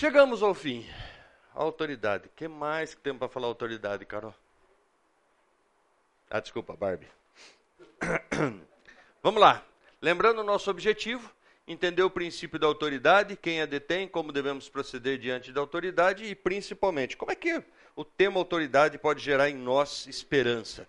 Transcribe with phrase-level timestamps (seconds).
[0.00, 0.86] Chegamos ao fim.
[1.54, 2.26] Autoridade.
[2.26, 4.34] O que mais que temos para falar autoridade, Carol?
[6.30, 7.06] Ah, desculpa, Barbie.
[9.22, 9.62] Vamos lá.
[10.00, 11.30] Lembrando o nosso objetivo,
[11.68, 16.34] entender o princípio da autoridade, quem a detém, como devemos proceder diante da autoridade e,
[16.34, 17.62] principalmente, como é que
[17.94, 20.88] o tema autoridade pode gerar em nós esperança.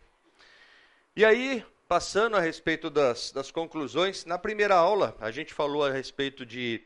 [1.17, 5.91] E aí, passando a respeito das, das conclusões, na primeira aula a gente falou a
[5.91, 6.81] respeito de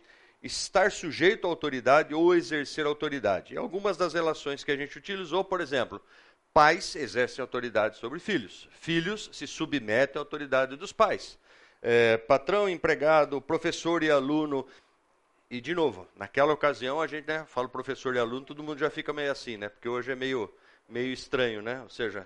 [0.45, 3.53] estar sujeito à autoridade ou exercer autoridade.
[3.53, 5.99] E algumas das relações que a gente utilizou, por exemplo,
[6.53, 11.37] pais exercem autoridade sobre filhos, filhos se submetem à autoridade dos pais.
[11.81, 14.65] É, patrão, empregado, professor e aluno.
[15.49, 18.89] E, de novo, naquela ocasião a gente né, fala professor e aluno, todo mundo já
[18.89, 19.69] fica meio assim, né?
[19.69, 20.51] Porque hoje é meio,
[20.87, 21.81] meio estranho, né?
[21.81, 22.25] Ou seja,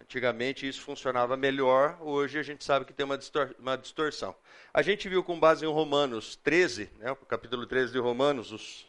[0.00, 4.34] Antigamente isso funcionava melhor, hoje a gente sabe que tem uma, distor uma distorção.
[4.72, 8.86] A gente viu com base em Romanos 13, né, o capítulo 13 de Romanos, os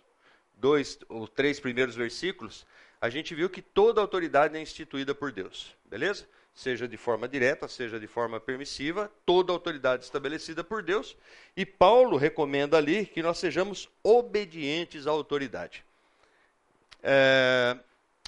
[0.55, 2.65] dois ou três primeiros versículos,
[3.01, 6.25] a gente viu que toda autoridade é instituída por Deus, beleza?
[6.53, 11.17] Seja de forma direta, seja de forma permissiva, toda autoridade estabelecida por Deus.
[11.57, 15.83] E Paulo recomenda ali que nós sejamos obedientes à autoridade.
[17.01, 17.75] É,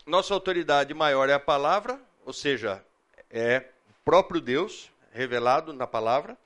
[0.06, 2.84] nossa autoridade maior é a palavra, ou seja,
[3.30, 3.66] é
[4.04, 6.38] próprio Deus revelado na palavra.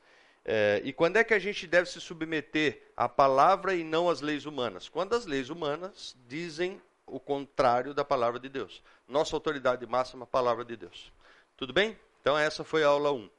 [0.46, 4.22] É, e quando é que a gente deve se submeter à palavra e não às
[4.22, 4.88] leis humanas?
[4.88, 8.84] Quando as leis humanas dizem o contrário da palavra de Deus.
[9.08, 11.12] Nossa autoridade máxima, a palavra de Deus.
[11.56, 11.98] Tudo bem?
[12.22, 13.30] Então essa foi a aula 1.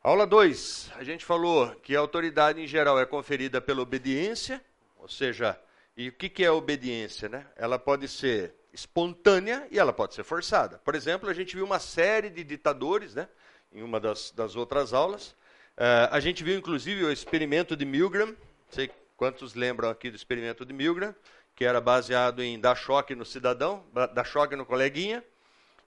[0.00, 4.64] Aula 2, a gente falou que a autoridade em geral é conferida pela obediência,
[4.96, 5.60] ou seja,
[5.96, 7.28] e o que, que é obediência?
[7.28, 7.44] Né?
[7.56, 10.78] Ela pode ser espontânea e ela pode ser forçada.
[10.78, 13.28] Por exemplo, a gente viu uma série de ditadores, né,
[13.72, 15.30] em uma das, das outras aulas.
[15.76, 18.26] Uh, a gente viu, inclusive, o experimento de Milgram.
[18.26, 18.36] Não
[18.70, 21.12] sei quantos lembram aqui do experimento de Milgram,
[21.56, 25.24] que era baseado em dar choque no cidadão, dar choque no coleguinha.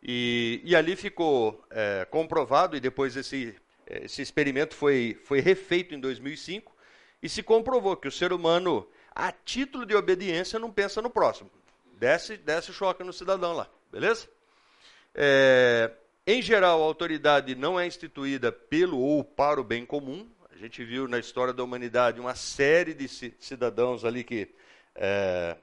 [0.04, 3.56] E, e ali ficou é, comprovado, e depois esse,
[3.88, 6.76] esse experimento foi, foi refeito em 2005,
[7.24, 11.50] e se comprovou que o ser humano, a título de obediência, não pensa no próximo.
[12.02, 14.28] Desce, desce o choque no cidadão lá, beleza?
[15.14, 15.92] É,
[16.26, 20.28] em geral, a autoridade não é instituída pelo ou para o bem comum.
[20.50, 24.50] A gente viu na história da humanidade uma série de cidadãos ali que,
[24.96, 25.56] é,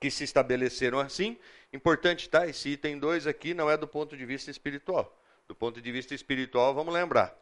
[0.00, 1.38] que se estabeleceram assim.
[1.72, 2.44] Importante, tá?
[2.44, 5.16] Esse item 2 aqui não é do ponto de vista espiritual.
[5.46, 7.40] Do ponto de vista espiritual, vamos lembrar.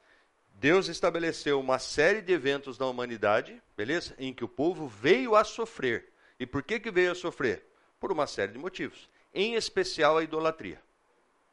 [0.57, 4.15] Deus estabeleceu uma série de eventos na humanidade, beleza?
[4.19, 6.13] Em que o povo veio a sofrer.
[6.39, 7.65] E por que, que veio a sofrer?
[7.99, 10.81] Por uma série de motivos, em especial a idolatria.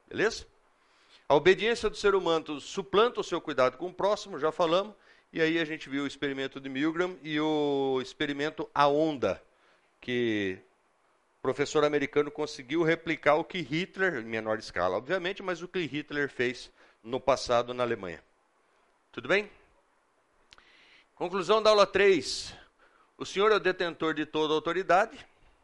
[0.08, 0.46] Beleza?
[1.28, 4.94] A obediência do ser humano suplanta o seu cuidado com o próximo, já falamos,
[5.32, 9.42] e aí a gente viu o experimento de Milgram e o experimento A Onda,
[10.00, 10.60] que
[11.40, 15.80] o professor americano conseguiu replicar o que Hitler, em menor escala, obviamente, mas o que
[15.80, 16.70] Hitler fez
[17.04, 18.24] no passado na Alemanha.
[19.12, 19.50] Tudo bem?
[21.16, 22.54] Conclusão da aula 3.
[23.18, 25.18] O Senhor é o detentor de toda autoridade,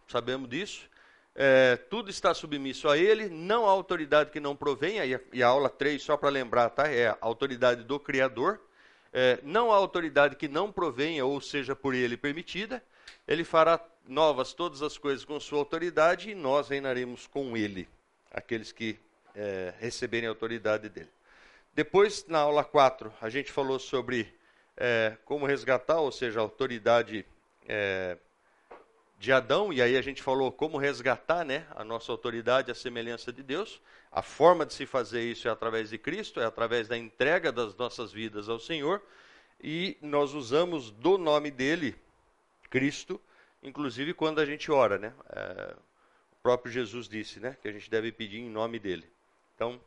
[0.10, 0.90] sabemos disso.
[1.36, 5.44] É, tudo está submisso a ele, não há autoridade que não provenha, e a, e
[5.44, 6.88] a aula 3, só para lembrar, tá?
[6.88, 8.60] é a autoridade do Criador.
[9.14, 12.84] É, não há autoridade que não provenha ou seja por ele permitida.
[13.28, 17.88] Ele fará novas todas as coisas com sua autoridade e nós reinaremos com ele,
[18.32, 19.00] aqueles que
[19.36, 21.10] é, receberem a autoridade dele.
[21.74, 24.34] Depois, na aula 4, a gente falou sobre
[24.76, 27.26] é, como resgatar, ou seja, a autoridade
[27.68, 28.18] é,
[29.20, 33.34] de Adão, e aí a gente falou como resgatar né, a nossa autoridade, a semelhança
[33.34, 33.82] de Deus.
[34.10, 37.76] A forma de se fazer isso é através de Cristo, é através da entrega das
[37.76, 39.02] nossas vidas ao Senhor,
[39.62, 41.98] e nós usamos do nome dele,
[42.70, 43.20] Cristo,
[43.62, 44.98] inclusive quando a gente ora.
[44.98, 45.14] Né?
[45.32, 45.76] É,
[46.32, 49.06] o próprio Jesus disse né, que a gente deve pedir em nome dele.
[49.54, 49.82] Então,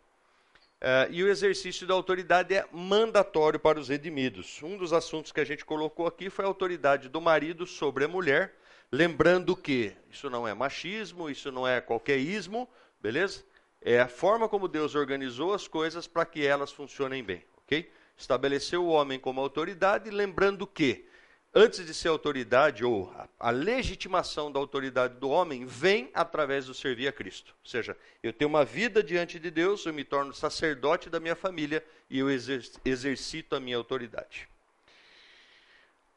[0.78, 4.62] é, e o exercício da autoridade é mandatório para os redimidos.
[4.62, 8.08] Um dos assuntos que a gente colocou aqui foi a autoridade do marido sobre a
[8.08, 8.60] mulher
[8.94, 12.68] Lembrando que isso não é machismo, isso não é qualquer ismo,
[13.00, 13.42] beleza?
[13.80, 17.90] É a forma como Deus organizou as coisas para que elas funcionem bem, ok?
[18.14, 21.06] Estabeleceu o homem como autoridade, lembrando que
[21.54, 23.10] antes de ser autoridade, ou
[23.40, 27.54] a, legitimação da autoridade do homem, vem através do servir a Cristo.
[27.64, 31.34] Ou seja, eu tenho uma vida diante de Deus, eu me torno sacerdote da minha
[31.34, 34.46] família e eu exer, exercito a minha autoridade.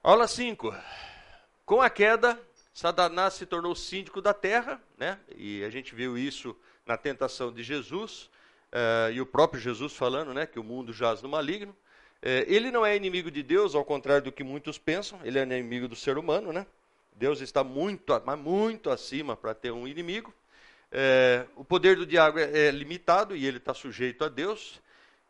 [0.03, 0.75] Aula 5.
[1.65, 2.39] Com a queda,
[2.75, 5.17] Satanás se tornou síndico da terra, né?
[5.33, 6.53] e a gente viu isso
[6.85, 8.29] na tentação de Jesus,
[8.69, 11.71] uh, e o próprio Jesus falando né, que o mundo jaz no maligno.
[11.71, 15.43] Uh, ele não é inimigo de Deus, ao contrário do que muitos pensam, ele é
[15.43, 16.51] inimigo do ser humano.
[16.51, 16.67] Né?
[17.13, 20.33] Deus está muito, mas muito acima para ter um inimigo.
[20.91, 24.81] É, o poder do diabo é, é limitado e ele está sujeito a Deus.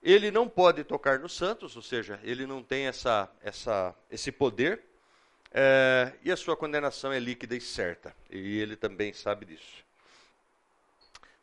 [0.01, 4.94] Ele não pode tocar nos santos, ou seja, ele não tem essa, essa, esse poder.
[5.57, 8.13] É, e a sua condenação é líquida e certa.
[8.30, 9.86] E ele também sabe disso.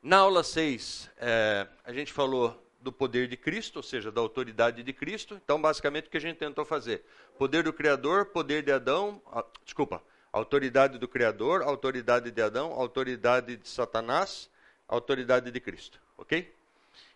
[0.03, 4.83] Na aula 6, é, a gente falou do poder de Cristo, ou seja, da autoridade
[4.83, 5.41] de Cristo.
[5.43, 7.03] Então, basicamente, o que a gente tentou fazer?
[7.39, 13.57] Poder do Criador, poder de Adão, a, desculpa, autoridade do Criador, autoridade de Adão, autoridade
[13.57, 14.51] de Satanás,
[14.87, 15.99] autoridade de Cristo.
[16.19, 16.55] Ok?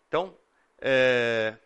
[0.08, 0.34] Então,
[0.78, 1.56] é,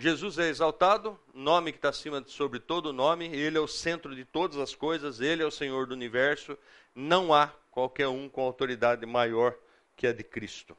[0.00, 4.14] Jesus é exaltado, nome que está acima de sobre todo nome, ele é o centro
[4.14, 6.56] de todas as coisas, ele é o Senhor do universo,
[6.94, 9.56] não há qualquer um com autoridade maior
[9.96, 10.76] que a de Cristo.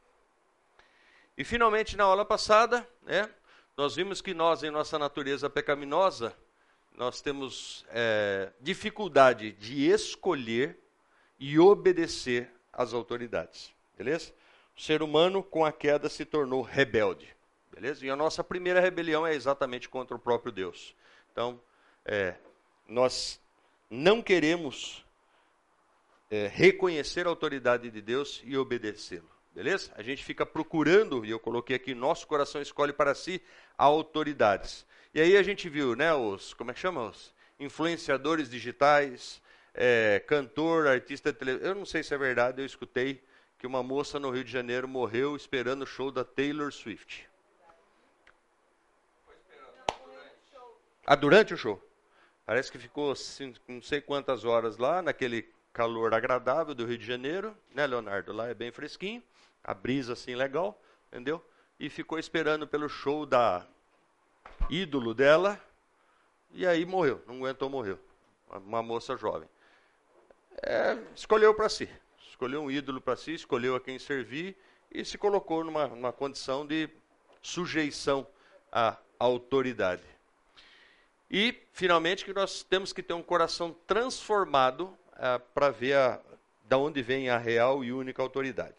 [1.37, 3.29] E finalmente, na aula passada, né,
[3.75, 6.33] nós vimos que nós, em nossa natureza pecaminosa,
[6.95, 10.79] nós temos é, dificuldade de escolher
[11.37, 13.73] e obedecer às autoridades.
[13.97, 14.31] Beleza?
[14.77, 17.37] O ser humano, com a queda, se tornou rebelde.
[17.71, 18.05] Beleza?
[18.05, 20.95] E a nossa primeira rebelião é exatamente contra o próprio Deus.
[21.31, 21.61] Então,
[22.05, 22.35] é,
[22.87, 23.39] nós
[23.89, 25.05] não queremos
[26.29, 29.29] é, reconhecer a autoridade de Deus e obedecê-lo.
[29.53, 29.91] Beleza?
[29.95, 33.41] A gente fica procurando, e eu coloquei aqui, nosso coração escolhe para si
[33.77, 34.85] autoridades.
[35.13, 37.09] E aí a gente viu, né, os, como é que chama?
[37.09, 39.41] Os influenciadores digitais,
[39.73, 41.69] é, cantor, artista de televisão.
[41.69, 43.21] Eu não sei se é verdade, eu escutei
[43.57, 47.28] que uma moça no Rio de Janeiro morreu esperando o show da Taylor Swift.
[51.11, 51.83] Ah, durante o show.
[52.45, 57.05] Parece que ficou assim, não sei quantas horas lá, naquele calor agradável do Rio de
[57.07, 58.31] Janeiro, né, Leonardo?
[58.31, 59.23] Lá é bem fresquinho,
[59.63, 61.43] a brisa assim legal, entendeu?
[61.79, 63.65] E ficou esperando pelo show da
[64.69, 65.59] ídolo dela,
[66.51, 67.99] e aí morreu, não aguentou, morreu.
[68.47, 69.49] Uma moça jovem.
[70.61, 71.89] É, escolheu para si,
[72.27, 74.55] escolheu um ídolo para si, escolheu a quem servir
[74.91, 76.87] e se colocou numa, numa condição de
[77.41, 78.27] sujeição
[78.71, 80.18] à autoridade.
[81.29, 86.19] E, finalmente, que nós temos que ter um coração transformado é, para ver a,
[86.63, 88.75] da onde vem a real e única autoridade.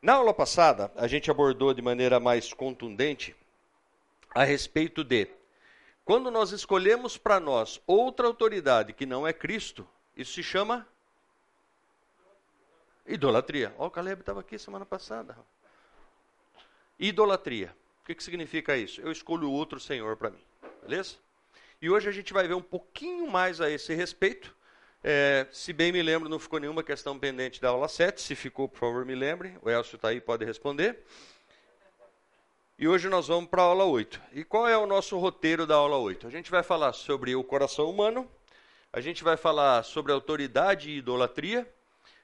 [0.00, 3.36] Na aula passada, a gente abordou de maneira mais contundente
[4.34, 5.28] a respeito de
[6.04, 10.86] quando nós escolhemos para nós outra autoridade que não é Cristo, isso se chama
[13.06, 13.72] idolatria.
[13.78, 15.36] Ó, o Caleb estava aqui semana passada.
[16.98, 17.74] Idolatria.
[18.02, 19.00] O que, que significa isso?
[19.00, 20.42] Eu escolho outro Senhor para mim.
[20.82, 21.16] Beleza?
[21.82, 24.54] E hoje a gente vai ver um pouquinho mais a esse respeito.
[25.02, 28.22] É, se bem me lembro, não ficou nenhuma questão pendente da aula 7.
[28.22, 29.58] Se ficou, por favor, me lembre.
[29.60, 31.02] O Elcio está aí, pode responder.
[32.78, 34.22] E hoje nós vamos para a aula 8.
[34.32, 36.24] E qual é o nosso roteiro da aula 8?
[36.24, 38.30] A gente vai falar sobre o coração humano,
[38.92, 41.68] a gente vai falar sobre autoridade e idolatria,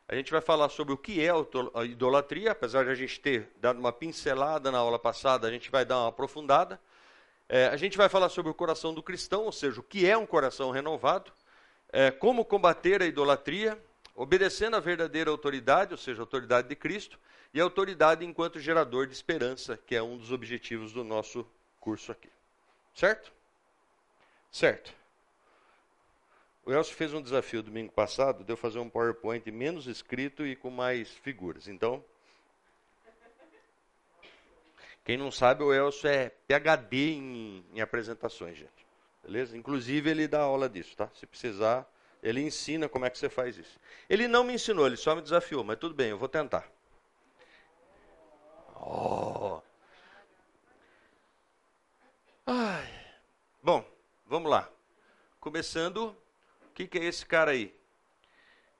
[0.06, 3.50] a gente vai falar sobre o que é a idolatria, apesar de a gente ter
[3.56, 6.80] dado uma pincelada na aula passada, a gente vai dar uma aprofundada.
[7.48, 10.16] É, a gente vai falar sobre o coração do cristão, ou seja, o que é
[10.16, 11.32] um coração renovado,
[11.90, 13.82] é, como combater a idolatria,
[14.14, 17.18] obedecendo a verdadeira autoridade, ou seja, a autoridade de Cristo,
[17.54, 21.46] e a autoridade enquanto gerador de esperança, que é um dos objetivos do nosso
[21.80, 22.28] curso aqui.
[22.94, 23.32] Certo?
[24.52, 24.92] Certo.
[26.66, 30.54] O Elcio fez um desafio domingo passado de eu fazer um PowerPoint menos escrito e
[30.54, 31.66] com mais figuras.
[31.66, 32.04] Então,
[35.08, 38.86] quem não sabe, o Elcio é PhD em, em apresentações, gente.
[39.22, 39.56] Beleza?
[39.56, 41.08] Inclusive, ele dá aula disso, tá?
[41.14, 41.90] Se precisar,
[42.22, 43.80] ele ensina como é que você faz isso.
[44.06, 46.70] Ele não me ensinou, ele só me desafiou, mas tudo bem, eu vou tentar.
[48.74, 49.62] Oh.
[52.46, 52.86] Ai.
[53.62, 53.82] Bom,
[54.26, 54.68] vamos lá.
[55.40, 56.14] Começando,
[56.68, 57.74] o que, que é esse cara aí?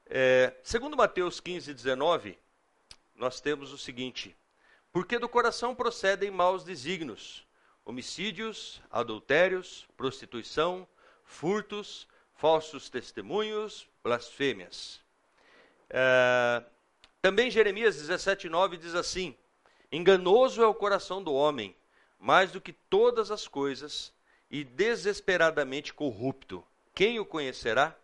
[0.05, 2.39] É, segundo Mateus 15, 19,
[3.17, 4.37] nós temos o seguinte:
[4.93, 7.47] Porque do coração procedem maus desígnios,
[7.85, 10.87] homicídios, adultérios, prostituição,
[11.25, 15.01] furtos, falsos testemunhos, blasfêmias.
[15.91, 16.63] É,
[17.21, 19.37] também Jeremias 17, 9 diz assim:
[19.91, 21.75] Enganoso é o coração do homem,
[22.19, 24.13] mais do que todas as coisas,
[24.51, 26.65] e desesperadamente corrupto.
[26.95, 27.97] Quem o conhecerá?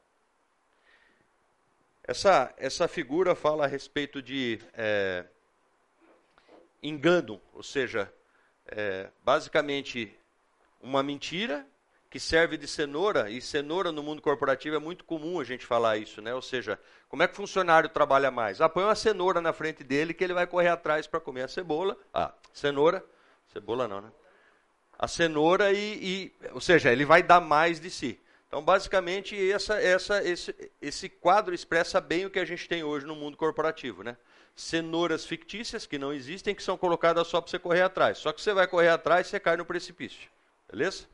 [2.02, 5.24] Essa, essa figura fala a respeito de é,
[6.84, 8.12] engano, ou seja,
[8.66, 10.14] é, basicamente
[10.80, 11.66] uma mentira
[12.10, 15.96] que serve de cenoura, e cenoura no mundo corporativo é muito comum a gente falar
[15.96, 16.32] isso, né?
[16.32, 18.60] Ou seja, como é que o funcionário trabalha mais?
[18.60, 21.48] Ah, põe uma cenoura na frente dele que ele vai correr atrás para comer a
[21.48, 21.96] cebola.
[22.12, 23.04] Ah, cenoura,
[23.52, 24.12] cebola não, né?
[24.96, 28.20] A cenoura e, e, ou seja, ele vai dar mais de si.
[28.46, 33.04] Então, basicamente, essa, essa, esse, esse quadro expressa bem o que a gente tem hoje
[33.04, 34.04] no mundo corporativo.
[34.04, 34.16] Né?
[34.56, 38.18] Cenouras fictícias que não existem, que são colocadas só para você correr atrás.
[38.18, 40.30] Só que você vai correr atrás, você cai no precipício.
[40.70, 41.04] Beleza?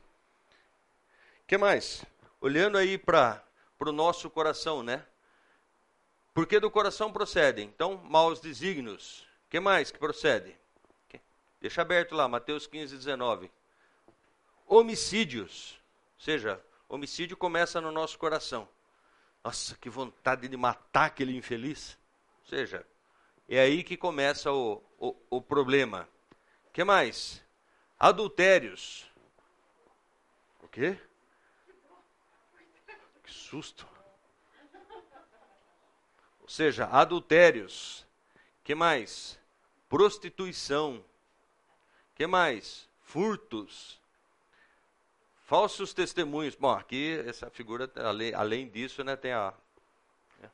[1.43, 2.05] O que mais?
[2.39, 3.43] Olhando aí para
[3.79, 5.03] o nosso coração, né?
[6.33, 9.27] Porque do coração procedem, então, maus desígnios.
[9.47, 10.55] O que mais que procede?
[11.59, 13.51] Deixa aberto lá, Mateus 15, 19.
[14.65, 15.79] Homicídios.
[16.17, 18.67] Ou seja, Homicídio começa no nosso coração.
[19.43, 21.97] Nossa, que vontade de matar aquele infeliz.
[22.43, 22.85] Ou seja,
[23.57, 26.07] é aí que começa o, o, o problema.
[26.67, 27.43] O que mais?
[27.99, 29.11] Adultérios.
[30.63, 30.97] O quê?
[33.21, 33.85] Que susto.
[36.41, 38.07] Ou seja, adultérios.
[38.63, 39.37] que mais?
[39.89, 41.03] Prostituição.
[42.15, 42.87] que mais?
[43.01, 43.99] Furtos.
[45.43, 46.55] Falsos testemunhos.
[46.55, 49.53] Bom, aqui essa figura, além, além disso, né, tem a.
[50.39, 50.49] Né?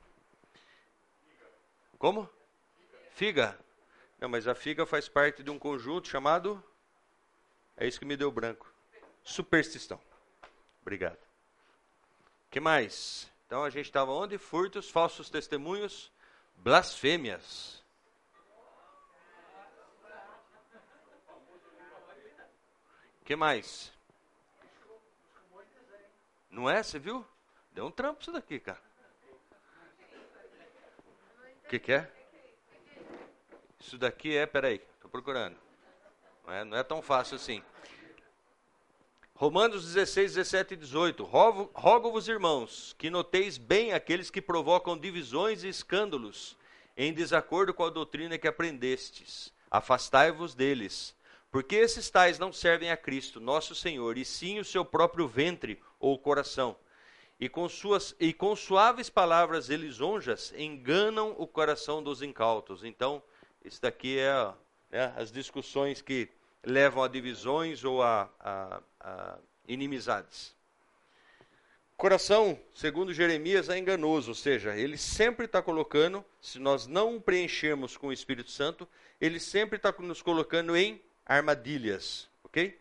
[1.99, 2.27] Como?
[3.17, 3.57] Figa.
[4.19, 6.63] Não, mas a figa faz parte de um conjunto chamado.
[7.75, 8.71] É isso que me deu branco.
[9.23, 9.99] Superstição.
[10.83, 11.17] Obrigado.
[12.51, 13.27] que mais?
[13.47, 14.37] Então a gente estava onde?
[14.37, 16.11] Furtos, falsos testemunhos,
[16.57, 17.83] blasfêmias.
[23.25, 23.91] que mais?
[26.51, 26.83] Não é?
[26.83, 27.25] Você viu?
[27.71, 28.81] Deu um trampo isso daqui, cara.
[31.65, 32.16] O que, que é?
[33.79, 35.55] Isso daqui é, peraí, estou procurando.
[36.45, 37.61] Não é, não é tão fácil assim.
[39.35, 41.23] Romanos 16, 17 e 18.
[41.23, 46.57] Rogo-vos, irmãos, que noteis bem aqueles que provocam divisões e escândalos
[46.97, 49.53] em desacordo com a doutrina que aprendestes.
[49.69, 51.15] Afastai-vos deles,
[51.51, 55.79] porque esses tais não servem a Cristo, nosso Senhor, e sim o seu próprio ventre
[55.99, 56.75] ou coração.
[57.39, 62.83] E com, suas, e com suaves palavras elisonjas enganam o coração dos incautos.
[62.83, 63.21] Então,
[63.67, 64.53] isso daqui é
[64.89, 66.29] né, as discussões que
[66.63, 70.55] levam a divisões ou a, a, a inimizades.
[71.95, 77.97] Coração, segundo Jeremias, é enganoso, ou seja, ele sempre está colocando, se nós não preenchermos
[77.97, 78.87] com o Espírito Santo,
[79.19, 82.79] ele sempre está nos colocando em armadilhas, ok?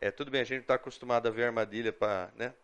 [0.00, 2.54] É, tudo bem, a gente está acostumado a ver armadilha para né,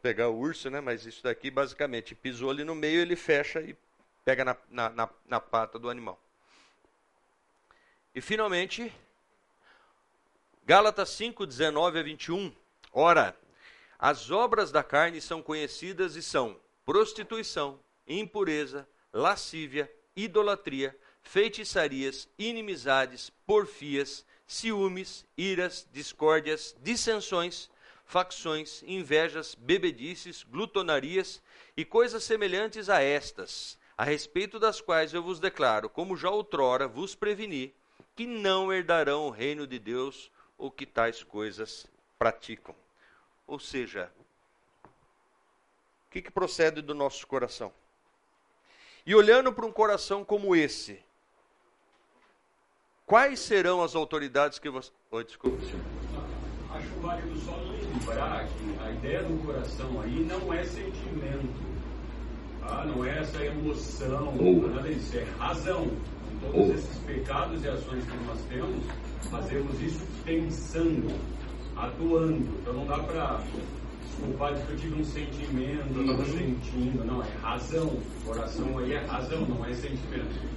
[0.00, 3.76] pegar o urso, né, mas isso daqui basicamente pisou ali no meio, ele fecha e
[4.24, 6.20] pega na, na, na, na pata do animal.
[8.14, 8.92] E finalmente,
[10.66, 12.54] Gálatas 5, 19 a 21.
[12.92, 13.34] Ora,
[13.98, 24.26] as obras da carne são conhecidas e são prostituição, impureza, lascívia, idolatria, feitiçarias, inimizades, porfias,
[24.46, 27.70] ciúmes, iras, discórdias, dissensões,
[28.04, 31.40] facções, invejas, bebedices, glutonarias
[31.74, 36.86] e coisas semelhantes a estas, a respeito das quais eu vos declaro, como já outrora
[36.86, 37.74] vos preveni,
[38.14, 41.86] que não herdarão o reino de Deus o que tais coisas
[42.18, 42.74] praticam.
[43.46, 44.12] Ou seja,
[44.84, 47.72] o que, que procede do nosso coração?
[49.04, 51.02] E olhando para um coração como esse,
[53.12, 54.90] Quais serão as autoridades que você.
[55.10, 55.58] Oi, desculpa.
[56.70, 61.60] Acho válido só lembrar que a ideia do coração aí não é sentimento,
[62.60, 62.86] tá?
[62.86, 64.66] não é essa emoção, oh.
[64.66, 65.90] nada disso, é razão.
[66.42, 66.74] Todos oh.
[66.74, 68.84] esses pecados e ações que nós temos,
[69.30, 71.18] fazemos isso pensando,
[71.76, 72.58] atuando.
[72.60, 73.40] Então não dá para
[74.04, 77.04] desculpar que eu tive um sentimento, eu estava sentindo.
[77.04, 78.02] Não, é razão.
[78.24, 80.52] Coração aí é razão, não é sentimento.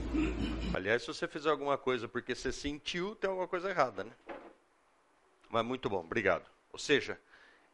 [0.74, 4.12] Aliás, se você fizer alguma coisa porque você sentiu, tem alguma coisa errada, né?
[5.50, 6.46] Mas muito bom, obrigado.
[6.74, 7.20] Ou seja,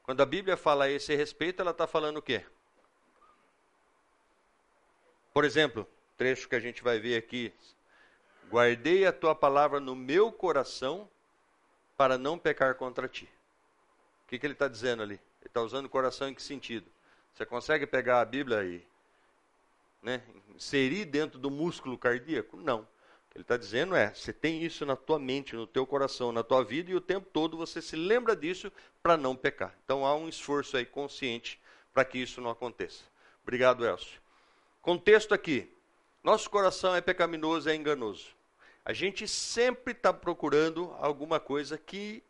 [0.04, 2.44] quando a Bíblia fala a esse respeito, ela está falando o quê?
[5.34, 5.88] Por exemplo,
[6.18, 7.54] trecho que a gente vai ver aqui.
[8.52, 11.10] Guardei a tua palavra no meu coração
[11.96, 13.30] para não pecar contra ti.
[14.26, 15.14] O que, que ele está dizendo ali?
[15.40, 16.86] Ele está usando o coração em que sentido?
[17.34, 18.86] Você consegue pegar a Bíblia e
[20.04, 20.22] né,
[20.54, 22.58] inserir dentro do músculo cardíaco?
[22.58, 22.82] Não.
[22.82, 22.88] O
[23.32, 26.44] que ele está dizendo é, você tem isso na tua mente, no teu coração, na
[26.44, 28.70] tua vida, e o tempo todo você se lembra disso
[29.02, 29.74] para não pecar.
[29.86, 31.58] Então há um esforço aí consciente
[31.94, 33.06] para que isso não aconteça.
[33.44, 34.20] Obrigado, Elcio.
[34.82, 35.74] Contexto aqui.
[36.22, 38.41] Nosso coração é pecaminoso, é enganoso.
[38.84, 42.24] A gente sempre está procurando alguma coisa que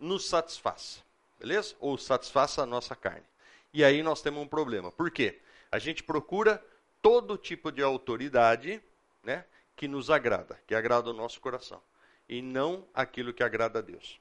[0.00, 1.00] nos satisfaça,
[1.38, 1.74] beleza?
[1.80, 3.26] Ou satisfaça a nossa carne.
[3.72, 4.90] E aí nós temos um problema.
[4.90, 5.38] Por quê?
[5.70, 6.64] A gente procura
[7.02, 8.82] todo tipo de autoridade
[9.22, 9.44] né,
[9.76, 11.80] que nos agrada, que agrada o nosso coração,
[12.28, 14.18] e não aquilo que agrada a Deus.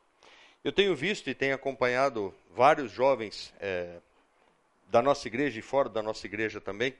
[0.63, 3.99] Eu tenho visto e tenho acompanhado vários jovens é,
[4.89, 6.93] da nossa igreja e fora da nossa igreja também.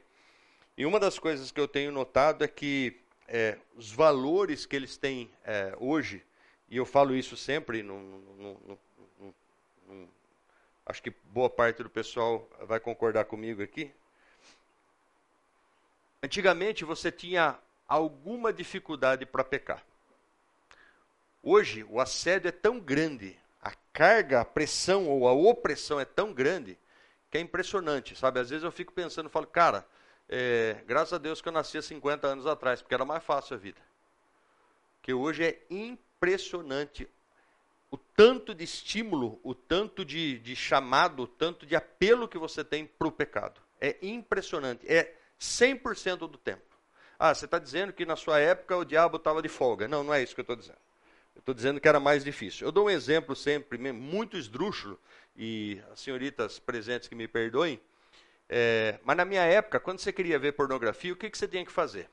[0.78, 2.96] E uma das coisas que eu tenho notado é que
[3.28, 6.24] é, os valores que eles têm é, hoje,
[6.70, 8.78] e eu falo isso sempre, no, no,
[9.88, 10.10] no,
[10.86, 13.92] acho que boa parte do pessoal vai concordar comigo aqui.
[16.22, 19.84] Antigamente você tinha alguma dificuldade para pecar.
[21.42, 26.34] Hoje o assédio é tão grande, a carga, a pressão ou a opressão é tão
[26.34, 26.78] grande
[27.30, 28.40] que é impressionante, sabe?
[28.40, 29.86] Às vezes eu fico pensando, falo, cara,
[30.28, 33.56] é, graças a Deus que eu nasci há 50 anos atrás, porque era mais fácil
[33.56, 33.80] a vida.
[35.02, 37.08] Que hoje é impressionante
[37.92, 42.64] o tanto de estímulo, o tanto de, de chamado, o tanto de apelo que você
[42.64, 43.62] tem para o pecado.
[43.80, 44.86] É impressionante.
[44.92, 46.64] É 100% do tempo.
[47.18, 49.88] Ah, você está dizendo que na sua época o diabo estava de folga.
[49.88, 50.80] Não, não é isso que eu estou dizendo.
[51.36, 52.68] Eu estou dizendo que era mais difícil.
[52.68, 55.00] Eu dou um exemplo sempre, muito esdrúxulo,
[55.36, 57.80] e as senhoritas presentes que me perdoem,
[58.50, 61.66] é, mas na minha época, quando você queria ver pornografia, o que, que você tinha
[61.66, 62.10] que fazer?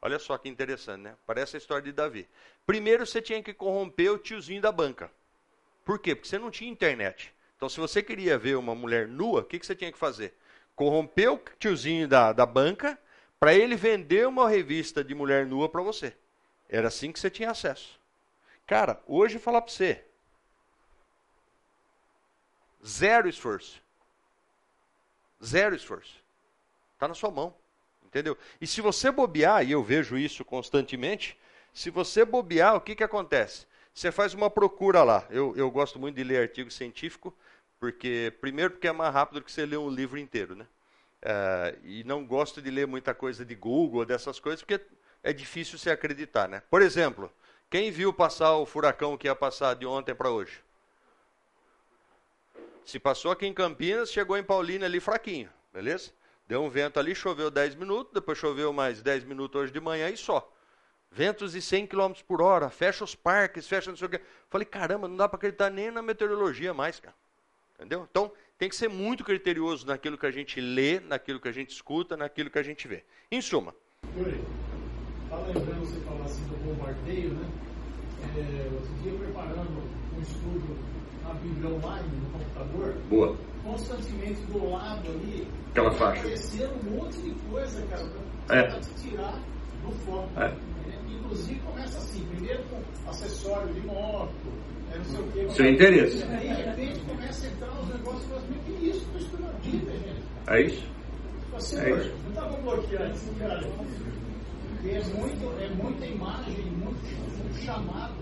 [0.00, 1.16] Olha só que interessante, né?
[1.26, 2.28] Parece a história de Davi.
[2.66, 5.10] Primeiro você tinha que corromper o tiozinho da banca.
[5.84, 6.14] Por quê?
[6.14, 7.32] Porque você não tinha internet.
[7.56, 10.34] Então, se você queria ver uma mulher nua, o que, que você tinha que fazer?
[10.74, 12.98] Corromper o tiozinho da, da banca
[13.40, 16.14] para ele vender uma revista de mulher nua para você.
[16.68, 17.98] Era assim que você tinha acesso.
[18.66, 20.04] Cara, hoje falar para você,
[22.84, 23.80] zero esforço.
[25.44, 26.14] Zero esforço.
[26.94, 27.54] Está na sua mão.
[28.04, 28.38] Entendeu?
[28.60, 31.38] E se você bobear, e eu vejo isso constantemente,
[31.74, 33.66] se você bobear, o que, que acontece?
[33.92, 35.26] Você faz uma procura lá.
[35.30, 37.36] Eu, eu gosto muito de ler artigo científico,
[37.78, 40.66] porque primeiro porque é mais rápido do que você ler um livro inteiro, né?
[41.20, 44.80] É, e não gosto de ler muita coisa de Google, dessas coisas, porque
[45.22, 46.62] é difícil você acreditar, né?
[46.70, 47.32] Por exemplo,
[47.68, 50.62] quem viu passar o furacão que ia passar de ontem para hoje?
[52.86, 56.12] Se passou aqui em Campinas, chegou em Paulínia ali fraquinho, beleza?
[56.46, 60.08] Deu um vento ali, choveu 10 minutos, depois choveu mais 10 minutos hoje de manhã
[60.08, 60.48] e só.
[61.10, 64.20] Ventos de 100 km por hora, fecha os parques, fecha não sei o quê.
[64.48, 67.16] Falei, caramba, não dá para acreditar nem na meteorologia mais, cara.
[67.74, 68.06] Entendeu?
[68.08, 71.70] Então, tem que ser muito criterioso naquilo que a gente lê, naquilo que a gente
[71.70, 73.04] escuta, naquilo que a gente vê.
[73.32, 73.74] Em suma.
[74.16, 74.40] Oi,
[75.28, 77.50] tá lembrando você falar assim do bombardeio, né?
[78.36, 79.82] É, outro preparando
[80.16, 82.94] um estudo na Bíblia online, no computador.
[83.10, 83.36] Boa.
[83.64, 85.46] Constantemente do lado ali.
[85.70, 86.20] Aquela faixa.
[86.20, 88.06] Aparecendo um monte de coisa, cara,
[88.48, 88.62] É.
[88.70, 89.38] pra te tirar
[89.82, 90.28] do foco.
[90.40, 90.48] É.
[90.48, 90.56] né?
[91.10, 94.30] Inclusive começa assim, primeiro com acessório de moto,
[94.94, 95.48] é não sei o quê.
[95.50, 96.22] Seu interesse.
[96.24, 98.98] Aí, de repente começa a entrar uns negócios e fala assim, que isso?
[99.00, 100.22] Estou estudando a Bíblia, gente.
[100.46, 100.86] É isso?
[101.52, 102.12] Você É isso.
[102.22, 103.66] não estava bloqueando esse cara.
[104.84, 108.14] É, muito, é muita imagem, muito, muito chamado.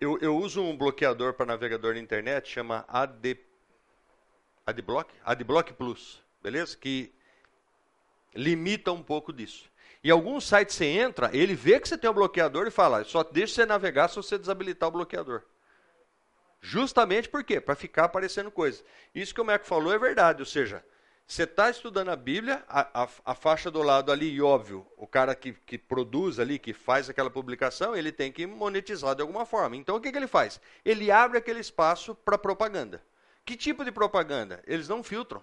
[0.00, 3.38] Eu, eu uso um bloqueador para navegador na internet, chama AD,
[4.66, 6.74] AdBlock, AdBlock Plus, beleza?
[6.74, 7.12] Que
[8.34, 9.70] limita um pouco disso.
[10.02, 13.22] E alguns sites você entra, ele vê que você tem um bloqueador e fala, só
[13.22, 15.42] deixa você navegar se você desabilitar o bloqueador.
[16.62, 17.60] Justamente por quê?
[17.60, 18.82] Para ficar aparecendo coisa.
[19.14, 20.82] Isso que o Meco falou é verdade, ou seja,
[21.30, 25.06] você está estudando a Bíblia, a, a, a, faixa do lado ali, e óbvio, o
[25.06, 29.46] cara que, que, produz ali, que faz aquela publicação, ele tem que monetizar de alguma
[29.46, 29.76] forma.
[29.76, 30.60] Então o que, que ele faz?
[30.84, 33.00] Ele abre aquele espaço para propaganda.
[33.44, 34.60] Que tipo de propaganda?
[34.66, 35.40] Eles não filtram.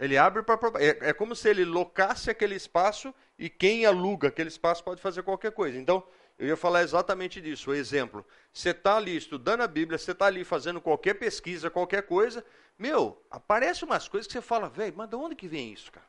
[0.00, 4.48] Ele abre para é, é como se ele locasse aquele espaço e quem aluga aquele
[4.48, 5.78] espaço pode fazer qualquer coisa.
[5.78, 6.02] Então,
[6.38, 7.70] eu ia falar exatamente disso.
[7.70, 12.02] O exemplo: você está ali estudando a Bíblia, você está ali fazendo qualquer pesquisa, qualquer
[12.02, 12.44] coisa,
[12.78, 16.06] meu, aparece umas coisas que você fala, velho, mas de onde que vem isso, cara?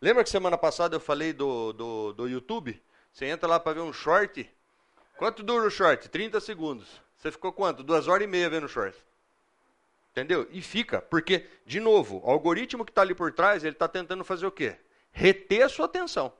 [0.00, 2.80] Lembra que semana passada eu falei do, do, do YouTube?
[3.12, 4.48] Você entra lá para ver um short.
[5.18, 6.08] Quanto dura o short?
[6.08, 6.88] 30 segundos.
[7.16, 7.82] Você ficou quanto?
[7.82, 8.96] Duas horas e meia vendo o short.
[10.10, 10.48] Entendeu?
[10.50, 14.24] E fica, porque, de novo, o algoritmo que está ali por trás, ele está tentando
[14.24, 14.76] fazer o quê?
[15.12, 16.32] Reter a sua atenção.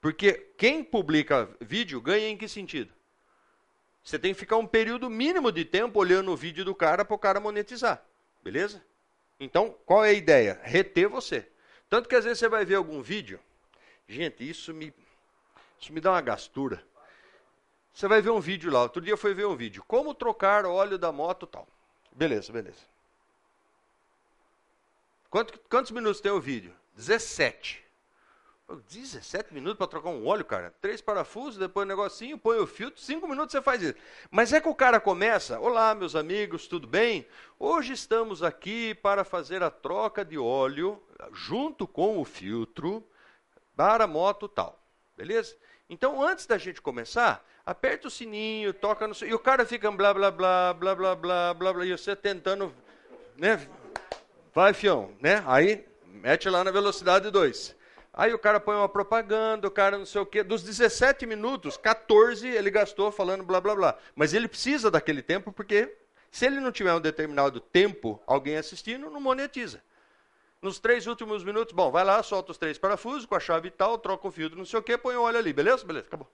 [0.00, 2.94] Porque quem publica vídeo ganha em que sentido?
[4.02, 7.14] Você tem que ficar um período mínimo de tempo olhando o vídeo do cara para
[7.14, 8.02] o cara monetizar.
[8.42, 8.82] Beleza?
[9.40, 10.60] Então, qual é a ideia?
[10.62, 11.48] Reter você.
[11.88, 13.40] Tanto que às vezes você vai ver algum vídeo.
[14.08, 14.92] Gente, isso me,
[15.80, 16.84] isso me dá uma gastura.
[17.92, 18.82] Você vai ver um vídeo lá.
[18.82, 19.82] Outro dia foi ver um vídeo.
[19.86, 21.66] Como trocar óleo da moto tal.
[22.12, 22.86] Beleza, beleza.
[25.30, 26.74] Quanto, quantos minutos tem o vídeo?
[26.94, 27.84] 17.
[28.76, 30.74] 17 minutos para trocar um óleo, cara.
[30.80, 33.94] Três parafusos, depois um negocinho, põe o filtro, cinco minutos você faz isso.
[34.30, 37.26] Mas é que o cara começa, olá meus amigos, tudo bem?
[37.58, 41.02] Hoje estamos aqui para fazer a troca de óleo
[41.32, 43.02] junto com o filtro
[43.74, 44.78] para a moto tal.
[45.16, 45.56] Beleza?
[45.88, 49.14] Então, antes da gente começar, aperta o sininho, toca no...
[49.24, 52.74] E o cara fica blá, blá, blá, blá, blá, blá, blá, blá, e você tentando,
[53.36, 53.66] né?
[54.54, 55.42] Vai, fião, né?
[55.46, 57.77] Aí, mete lá na velocidade 2.
[58.12, 60.42] Aí o cara põe uma propaganda, o cara não sei o quê.
[60.42, 63.98] Dos 17 minutos, 14 ele gastou falando blá blá blá.
[64.14, 65.96] Mas ele precisa daquele tempo porque
[66.30, 69.82] se ele não tiver um determinado tempo, alguém assistindo, não monetiza.
[70.60, 73.70] Nos três últimos minutos, bom, vai lá, solta os três parafusos com a chave e
[73.70, 75.84] tal, troca o filtro, não sei o quê, põe o óleo ali, beleza?
[75.84, 76.28] Beleza, acabou.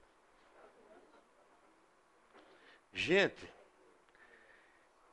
[2.94, 3.52] Gente,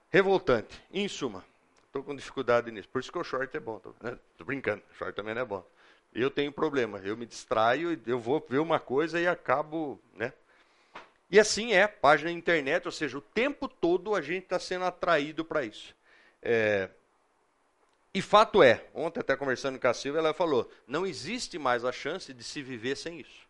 [0.09, 1.43] revoltante, em suma.
[1.87, 2.87] Estou com dificuldade nisso.
[2.87, 3.77] Por isso que o short é bom.
[3.77, 4.17] Estou né?
[4.45, 5.65] brincando, short também não é bom.
[6.13, 10.33] Eu tenho problema, eu me distraio, eu vou ver uma coisa e acabo, né?
[11.29, 14.83] E assim é, página na internet, ou seja, o tempo todo a gente está sendo
[14.83, 15.95] atraído para isso.
[16.41, 16.89] É,
[18.13, 21.93] e fato é, ontem até conversando com a Silvia, ela falou, não existe mais a
[21.93, 23.47] chance de se viver sem isso.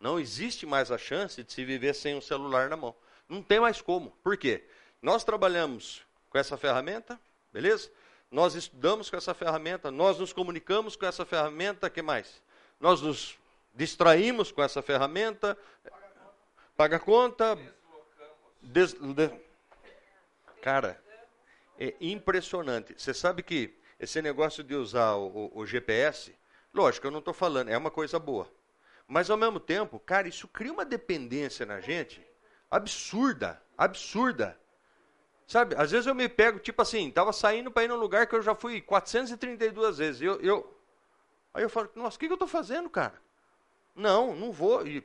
[0.00, 2.96] Não existe mais a chance de se viver sem um celular na mão.
[3.28, 4.10] Não tem mais como.
[4.22, 4.64] Por quê?
[5.02, 7.20] Nós trabalhamos com essa ferramenta,
[7.52, 7.90] beleza?
[8.30, 12.40] Nós estudamos com essa ferramenta, nós nos comunicamos com essa ferramenta, que mais?
[12.78, 13.36] Nós nos
[13.74, 15.58] distraímos com essa ferramenta,
[16.76, 17.58] paga conta,
[18.62, 19.30] des, de,
[20.62, 21.02] cara,
[21.78, 22.94] é impressionante.
[22.96, 26.34] Você sabe que esse negócio de usar o, o, o GPS,
[26.72, 28.48] lógico, eu não estou falando, é uma coisa boa.
[29.06, 32.24] Mas ao mesmo tempo, cara, isso cria uma dependência na gente
[32.70, 34.56] absurda, absurda.
[35.50, 38.36] Sabe, às vezes eu me pego, tipo assim, estava saindo para ir num lugar que
[38.36, 40.22] eu já fui 432 vezes.
[40.22, 40.78] Eu, eu,
[41.52, 43.20] aí eu falo, nossa, o que, que eu estou fazendo, cara?
[43.92, 44.86] Não, não vou.
[44.86, 45.04] E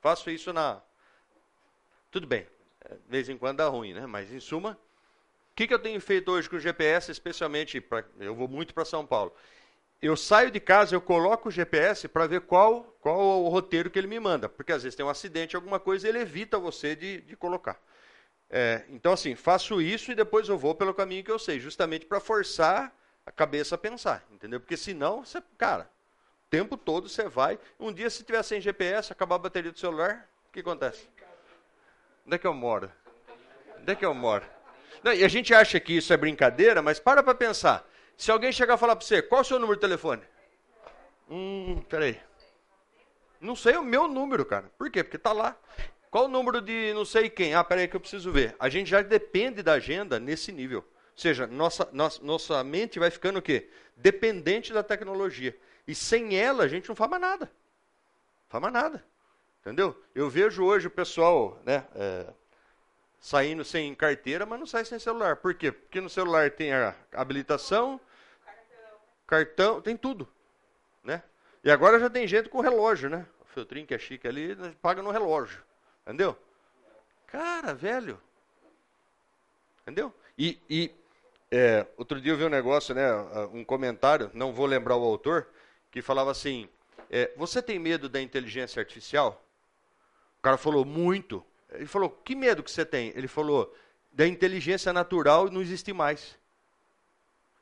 [0.00, 0.82] faço isso na.
[2.10, 2.44] Tudo bem,
[2.86, 4.04] é, de vez em quando dá ruim, né?
[4.04, 8.04] Mas em suma, o que, que eu tenho feito hoje com o GPS, especialmente, pra,
[8.18, 9.32] eu vou muito para São Paulo.
[10.02, 13.98] Eu saio de casa, eu coloco o GPS para ver qual, qual o roteiro que
[14.00, 14.48] ele me manda.
[14.48, 17.80] Porque às vezes tem um acidente, alguma coisa, ele evita você de, de colocar.
[18.50, 22.06] É, então, assim, faço isso e depois eu vou pelo caminho que eu sei, justamente
[22.06, 22.92] para forçar
[23.26, 24.58] a cabeça a pensar, entendeu?
[24.58, 25.90] Porque senão, você, cara,
[26.46, 27.58] o tempo todo você vai.
[27.78, 31.08] Um dia, se tiver sem GPS, acabar a bateria do celular, o que acontece?
[32.26, 32.90] Onde é que eu moro?
[33.80, 34.44] Onde é que eu moro?
[35.02, 37.86] Não, e a gente acha que isso é brincadeira, mas para para pensar.
[38.16, 40.22] Se alguém chegar e falar para você, qual é o seu número de telefone?
[41.30, 42.20] Hum, peraí.
[43.40, 44.70] Não sei o meu número, cara.
[44.76, 45.04] Por quê?
[45.04, 45.56] Porque está lá.
[46.10, 47.54] Qual o número de não sei quem?
[47.54, 48.56] Ah, peraí que eu preciso ver.
[48.58, 50.78] A gente já depende da agenda nesse nível.
[50.78, 53.68] Ou seja, nossa, nossa, nossa mente vai ficando o quê?
[53.96, 55.56] Dependente da tecnologia.
[55.86, 57.50] E sem ela a gente não faz mais nada.
[58.52, 59.04] Não mais nada.
[59.60, 60.00] Entendeu?
[60.14, 62.26] Eu vejo hoje o pessoal né, é,
[63.20, 65.36] saindo sem carteira, mas não sai sem celular.
[65.36, 65.72] Por quê?
[65.72, 68.00] Porque no celular tem a habilitação,
[69.26, 70.26] cartão, tem tudo.
[71.04, 71.22] Né?
[71.62, 73.26] E agora já tem gente com relógio, né?
[73.40, 75.62] O filtrinho que é chique ali, paga no relógio.
[76.08, 76.34] Entendeu?
[77.26, 78.18] Cara, velho.
[79.82, 80.10] Entendeu?
[80.38, 80.90] E, e
[81.50, 83.12] é, outro dia eu vi um negócio, né,
[83.52, 85.48] um comentário, não vou lembrar o autor,
[85.90, 86.66] que falava assim:
[87.10, 89.44] é, Você tem medo da inteligência artificial?
[90.38, 91.44] O cara falou: Muito.
[91.72, 93.12] Ele falou: Que medo que você tem?
[93.14, 93.76] Ele falou:
[94.10, 96.38] Da inteligência natural não existe mais.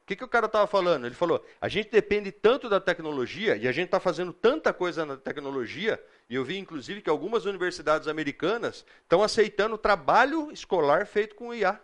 [0.03, 1.05] O que, que o cara estava falando?
[1.05, 5.05] Ele falou: a gente depende tanto da tecnologia e a gente está fazendo tanta coisa
[5.05, 11.35] na tecnologia, e eu vi inclusive que algumas universidades americanas estão aceitando trabalho escolar feito
[11.35, 11.81] com IA.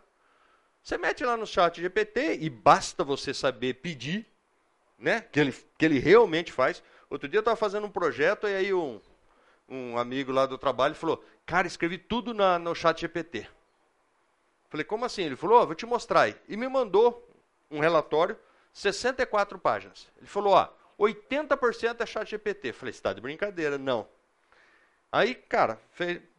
[0.82, 4.26] Você mete lá no chat GPT e basta você saber pedir,
[4.98, 5.20] né?
[5.20, 6.82] Que ele, que ele realmente faz.
[7.08, 9.00] Outro dia eu estava fazendo um projeto e aí um,
[9.68, 13.46] um amigo lá do trabalho falou: Cara, escrevi tudo na, no chat GPT.
[14.72, 15.24] Falei, como assim?
[15.24, 16.36] Ele falou, oh, vou te mostrar aí.
[16.48, 17.28] E me mandou
[17.70, 18.38] um relatório,
[18.72, 20.08] 64 páginas.
[20.16, 20.66] Ele falou, ó,
[20.98, 22.72] 80% é chat GPT.
[22.72, 23.76] Falei, está de brincadeira?
[23.76, 24.08] Não.
[25.12, 25.78] Aí, cara,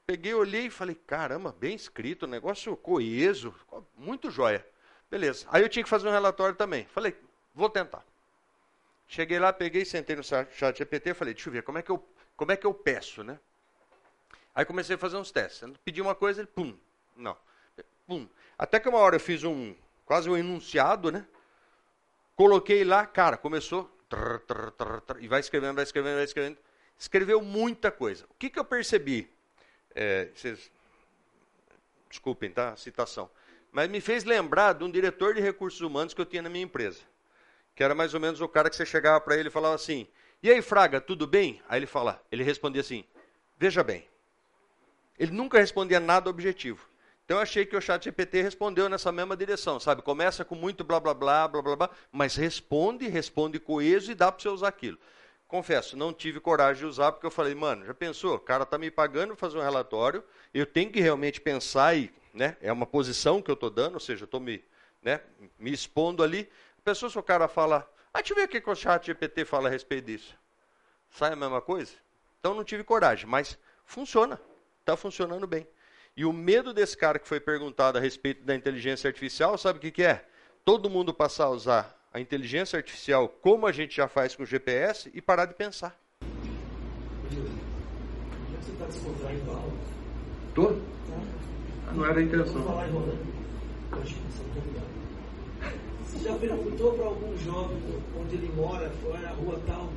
[0.07, 3.53] peguei, olhei e falei, caramba, bem escrito, negócio coeso,
[3.95, 4.65] muito joia.
[5.11, 5.45] Beleza.
[5.51, 6.85] Aí eu tinha que fazer um relatório também.
[6.87, 7.15] Falei,
[7.53, 8.03] vou tentar.
[9.07, 12.03] Cheguei lá, peguei, sentei no chat GPT falei, deixa eu ver, como é que eu,
[12.35, 13.39] como é que eu peço, né?
[14.55, 15.71] Aí comecei a fazer uns testes.
[15.85, 16.75] Pedi uma coisa, ele, pum,
[17.15, 17.37] não.
[18.07, 18.27] Pum.
[18.57, 21.27] Até que uma hora eu fiz um, quase um enunciado, né?
[22.35, 23.85] Coloquei lá, cara, começou.
[24.09, 26.57] Trrr, trrr, trrr, e vai escrevendo, vai escrevendo, vai escrevendo.
[26.97, 28.25] Escreveu muita coisa.
[28.29, 29.29] O que, que eu percebi?
[29.95, 30.71] É, vocês,
[32.09, 32.75] desculpem, tá?
[32.75, 33.29] Citação.
[33.71, 36.63] Mas me fez lembrar de um diretor de recursos humanos que eu tinha na minha
[36.63, 36.99] empresa.
[37.75, 40.07] Que era mais ou menos o cara que você chegava para ele e falava assim:
[40.41, 41.61] E aí, Fraga, tudo bem?
[41.67, 43.03] Aí ele fala, ele respondia assim:
[43.57, 44.07] Veja bem.
[45.17, 46.87] Ele nunca respondia nada objetivo.
[47.25, 50.01] Então eu achei que o chat GPT respondeu nessa mesma direção, sabe?
[50.01, 54.31] Começa com muito blá blá blá, blá blá blá, mas responde, responde coeso e dá
[54.31, 54.99] para você usar aquilo.
[55.53, 58.33] Confesso, não tive coragem de usar porque eu falei, mano, já pensou?
[58.33, 62.57] O cara está me pagando fazer um relatório, eu tenho que realmente pensar e, né?
[62.59, 64.65] É uma posição que eu estou dando, ou seja, eu estou me,
[64.99, 65.21] né,
[65.59, 66.49] me expondo ali
[66.83, 69.67] pessoa se o cara fala, ah, deixa eu ver o que o chat GPT fala
[69.67, 70.35] a respeito disso.
[71.11, 71.91] Sai a mesma coisa?
[72.39, 74.41] Então não tive coragem, mas funciona.
[74.79, 75.67] Está funcionando bem.
[76.17, 79.81] E o medo desse cara que foi perguntado a respeito da inteligência artificial, sabe o
[79.83, 80.25] que, que é?
[80.65, 84.45] Todo mundo passar a usar a inteligência artificial como a gente já faz com o
[84.45, 85.99] GPS e parar de pensar.
[87.31, 89.73] Você está descontraindo a aula?
[90.53, 90.75] Tô?
[91.91, 92.61] Não era a intenção.
[96.05, 97.77] Você já perguntou para algum jovem
[98.19, 99.89] onde ele mora, qual é a rua tal,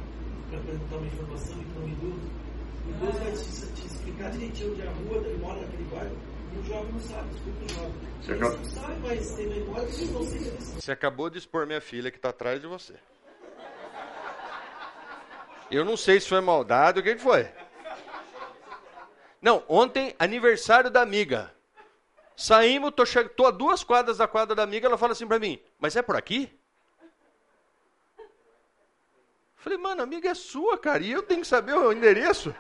[0.51, 2.31] para perguntar uma informação e para um idoso?
[2.87, 6.17] O idoso vai te, te, explicar direitinho onde é a rua, ele mora naquele bairro.
[6.57, 8.07] O o.
[8.23, 8.59] Você acabou...
[10.75, 12.95] você acabou de expor minha filha que está atrás de você.
[15.71, 17.49] Eu não sei se foi maldade, o que, que foi?
[19.41, 21.53] Não, ontem, aniversário da amiga.
[22.37, 23.23] Saímos, tô, che...
[23.29, 26.03] tô a duas quadras da quadra da amiga, ela fala assim para mim, mas é
[26.03, 26.59] por aqui?
[29.57, 32.55] Falei, mano, amiga é sua, cara, e eu tenho que saber o endereço.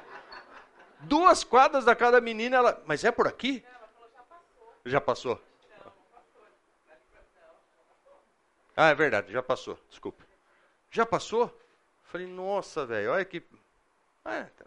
[1.01, 3.65] Duas quadras da casa da menina, ela, mas é por aqui?
[4.87, 5.43] Já passou.
[8.77, 10.25] Ah, é verdade, já passou, desculpa.
[10.91, 11.53] Já passou?
[12.05, 13.43] Falei, nossa, velho, olha que.
[14.25, 14.65] Ah, tá.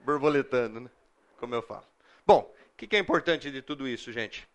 [0.00, 0.90] Borboletando, né?
[1.38, 1.84] como eu falo.
[2.26, 4.48] Bom, o que, que é importante de tudo isso, gente?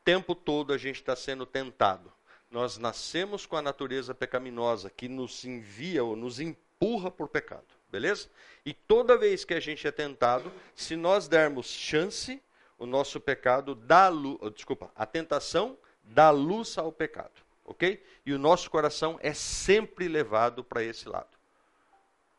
[0.00, 2.10] O tempo todo a gente está sendo tentado.
[2.50, 8.28] Nós nascemos com a natureza pecaminosa que nos envia ou nos empurra por pecado, beleza?
[8.64, 12.42] E toda vez que a gente é tentado, se nós dermos chance,
[12.78, 18.02] o nosso pecado dá luz, oh, desculpa, a tentação dá luz ao pecado, ok?
[18.24, 21.40] E o nosso coração é sempre levado para esse lado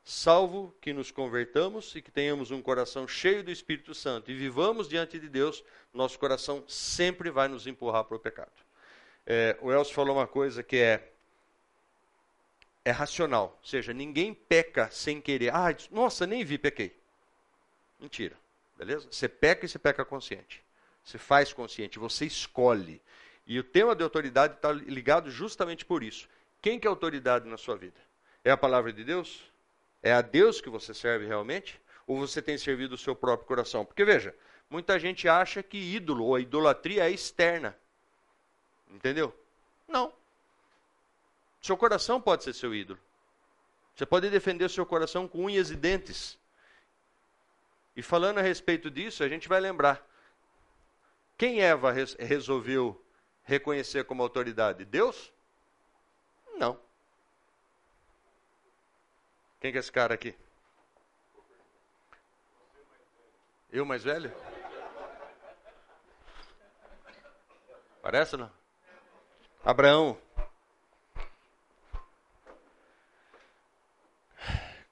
[0.04, 4.90] salvo que nos convertamos e que tenhamos um coração cheio do Espírito Santo e vivamos
[4.90, 8.52] diante de Deus, nosso coração sempre vai nos empurrar para o pecado.
[9.26, 11.14] É, o Elcio falou uma coisa que é
[12.84, 15.54] é racional, ou seja, ninguém peca sem querer.
[15.54, 16.96] Ah, nossa, nem vi, pequei.
[18.00, 18.36] Mentira,
[18.78, 19.08] beleza?
[19.12, 20.64] Você peca e você peca consciente.
[21.04, 23.02] Você faz consciente, você escolhe.
[23.46, 26.28] E o tema de autoridade está ligado justamente por isso.
[26.62, 28.00] Quem que é autoridade na sua vida?
[28.44, 29.42] É a palavra de Deus?
[30.02, 31.80] É a Deus que você serve realmente?
[32.08, 33.86] Ou você tem servido o seu próprio coração?
[33.86, 34.36] Porque veja,
[34.70, 37.78] muita gente acha que ídolo ou idolatria é externa.
[38.90, 39.36] Entendeu?
[39.88, 40.12] Não.
[41.62, 43.00] Seu coração pode ser seu ídolo.
[43.96, 46.40] Você pode defender o seu coração com unhas e dentes.
[47.96, 50.06] E falando a respeito disso, a gente vai lembrar.
[51.38, 53.04] Quem Eva resolveu
[53.44, 54.86] reconhecer como autoridade?
[54.86, 55.32] Deus?
[56.56, 56.80] Não.
[59.60, 60.36] Quem que é esse cara aqui?
[63.72, 64.34] Eu mais velho?
[68.02, 68.52] Parece não?
[69.64, 70.20] Abraão.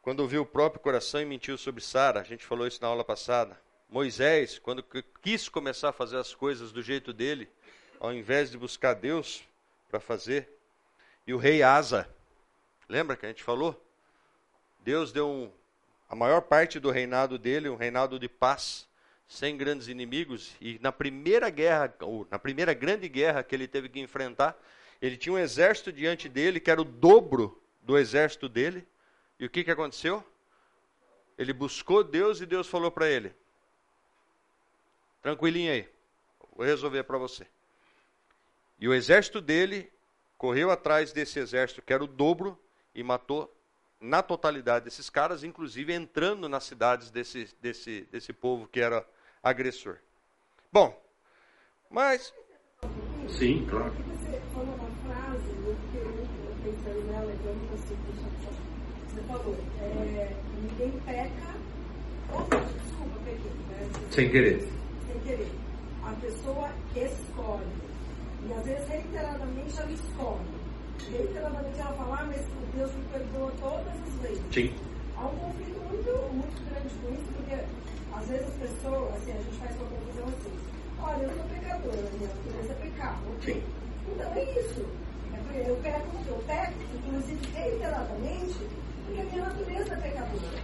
[0.10, 3.04] Quando ouviu o próprio coração e mentiu sobre Sara, a gente falou isso na aula
[3.04, 3.56] passada.
[3.88, 4.84] Moisés, quando
[5.22, 7.48] quis começar a fazer as coisas do jeito dele,
[8.00, 9.44] ao invés de buscar Deus
[9.88, 10.50] para fazer.
[11.28, 12.10] E o rei Asa,
[12.90, 13.80] lembra que a gente falou?
[14.80, 15.52] Deus deu um,
[16.10, 18.88] a maior parte do reinado dele, um reinado de paz,
[19.28, 20.56] sem grandes inimigos.
[20.60, 24.58] E na primeira guerra, ou na primeira grande guerra que ele teve que enfrentar,
[25.00, 28.88] ele tinha um exército diante dele que era o dobro do exército dele.
[29.40, 30.24] E o que, que aconteceu?
[31.38, 33.34] Ele buscou Deus e Deus falou para ele:
[35.22, 35.88] Tranquilinho aí,
[36.54, 37.48] vou resolver para você.
[38.78, 39.92] E o exército dele
[40.38, 42.60] correu atrás desse exército, que era o dobro,
[42.94, 43.54] e matou
[44.00, 49.06] na totalidade desses caras, inclusive entrando nas cidades desse, desse, desse povo que era
[49.44, 49.98] agressor.
[50.72, 51.02] Bom,
[51.90, 52.34] mas.
[53.28, 53.94] Sim, claro.
[53.94, 57.32] Você falou uma frase, eu fiquei pensando nela,
[59.10, 61.56] você falou, é, ninguém peca.
[62.30, 63.52] Desculpa, peguei.
[63.70, 63.90] Né?
[64.12, 64.68] Sem querer.
[65.08, 65.52] Sem querer.
[66.04, 67.66] A pessoa escolhe.
[68.48, 70.60] E às vezes reiteradamente ela escolhe.
[71.12, 72.46] Reiteradamente ela fala, ah, mas
[72.76, 74.44] Deus me perdoa todas as vezes.
[74.54, 74.74] Sim.
[75.18, 77.56] Há um conflito muito, muito grande com isso, porque
[78.16, 80.54] às vezes as pessoas, assim, a gente faz uma confusão assim,
[81.02, 83.20] olha, eu sou pecadora, minha natureza é pecar.
[83.44, 83.64] Sim.
[84.08, 84.86] Então é isso.
[85.68, 88.68] Eu peco, eu peco, inclusive reiteradamente,
[89.10, 90.64] porque minha natureza é pecadora.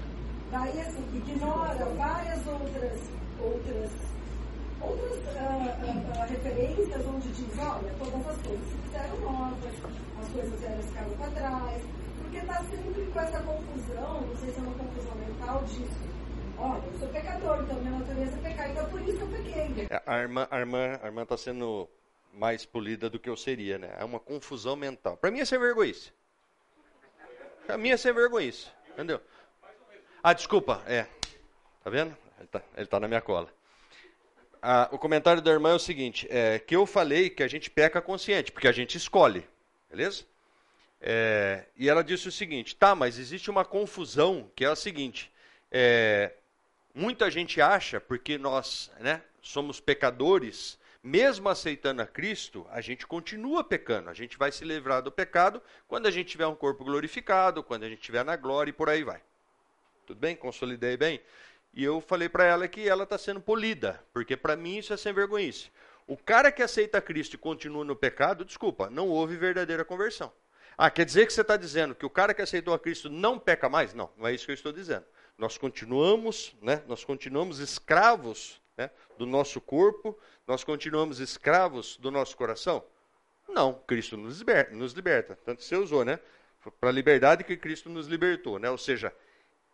[0.52, 3.00] Daí, assim, ignora várias outras,
[3.42, 3.92] outras,
[4.82, 9.74] outras uh, uh, uh, referências onde diz, olha, todas as coisas se fizeram novas,
[10.22, 11.82] as coisas eram ficaram para trás,
[12.22, 16.06] porque está sempre com essa confusão, não sei se é uma confusão mental disso.
[16.58, 19.88] Olha, eu sou pecador, então minha natureza é pecar, então por isso eu pequei.
[19.90, 21.90] É, a irmã está a irmã, irmã tá sendo
[22.32, 23.94] mais polida do que eu seria, né?
[23.98, 25.18] É uma confusão mental.
[25.18, 25.58] Para mim é sem
[27.66, 28.54] Para mim é sem vergonha.
[28.90, 29.20] Entendeu?
[30.24, 31.04] Ah, desculpa, é.
[31.84, 32.16] Tá vendo?
[32.40, 33.54] Ele tá, ele tá na minha cola.
[34.62, 37.70] Ah, o comentário da irmã é o seguinte: é, que eu falei que a gente
[37.70, 39.48] peca consciente, porque a gente escolhe.
[39.90, 40.26] Beleza?
[41.00, 45.32] É, e ela disse o seguinte: tá, mas existe uma confusão que é a seguinte.
[45.72, 46.34] É,
[46.94, 53.64] muita gente acha, porque nós né, somos pecadores, mesmo aceitando a Cristo, a gente continua
[53.64, 54.10] pecando.
[54.10, 57.84] A gente vai se livrar do pecado quando a gente tiver um corpo glorificado, quando
[57.84, 59.22] a gente estiver na glória e por aí vai.
[60.08, 60.36] Tudo bem?
[60.36, 61.22] Consolidei bem?
[61.76, 64.98] E eu falei para ela que ela está sendo polida, porque para mim isso é
[64.98, 65.70] sem vergonhice.
[66.08, 70.34] O cara que aceita Cristo e continua no pecado, desculpa, não houve verdadeira conversão.
[70.76, 73.38] Ah, quer dizer que você está dizendo que o cara que aceitou a Cristo não
[73.38, 73.94] peca mais?
[73.94, 75.06] Não, não é isso que eu estou dizendo.
[75.38, 82.36] Nós continuamos, né, nós continuamos escravos né, do nosso corpo, nós continuamos escravos do nosso
[82.36, 82.84] coração?
[83.48, 84.76] Não, Cristo nos liberta.
[84.76, 85.38] Nos liberta.
[85.46, 86.20] Tanto você usou, né?
[86.80, 88.70] Para a liberdade que Cristo nos libertou, né?
[88.70, 89.14] Ou seja,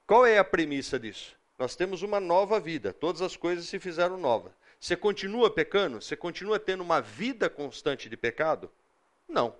[0.06, 1.36] qual é a premissa disso?
[1.58, 4.52] Nós temos uma nova vida, todas as coisas se fizeram novas.
[4.80, 6.02] Você continua pecando?
[6.02, 8.70] Você continua tendo uma vida constante de pecado?
[9.28, 9.56] Não.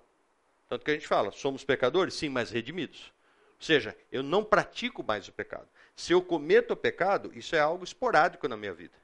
[0.68, 2.14] Tanto que a gente fala, somos pecadores?
[2.14, 3.12] Sim, mas redimidos.
[3.56, 5.68] Ou seja, eu não pratico mais o pecado.
[5.94, 8.94] Se eu cometo o pecado, isso é algo esporádico na minha vida.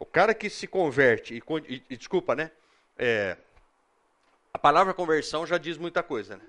[0.00, 2.50] O cara que se converte, e, e, e desculpa, né?
[2.96, 3.36] É,
[4.50, 6.42] a palavra conversão já diz muita coisa, né?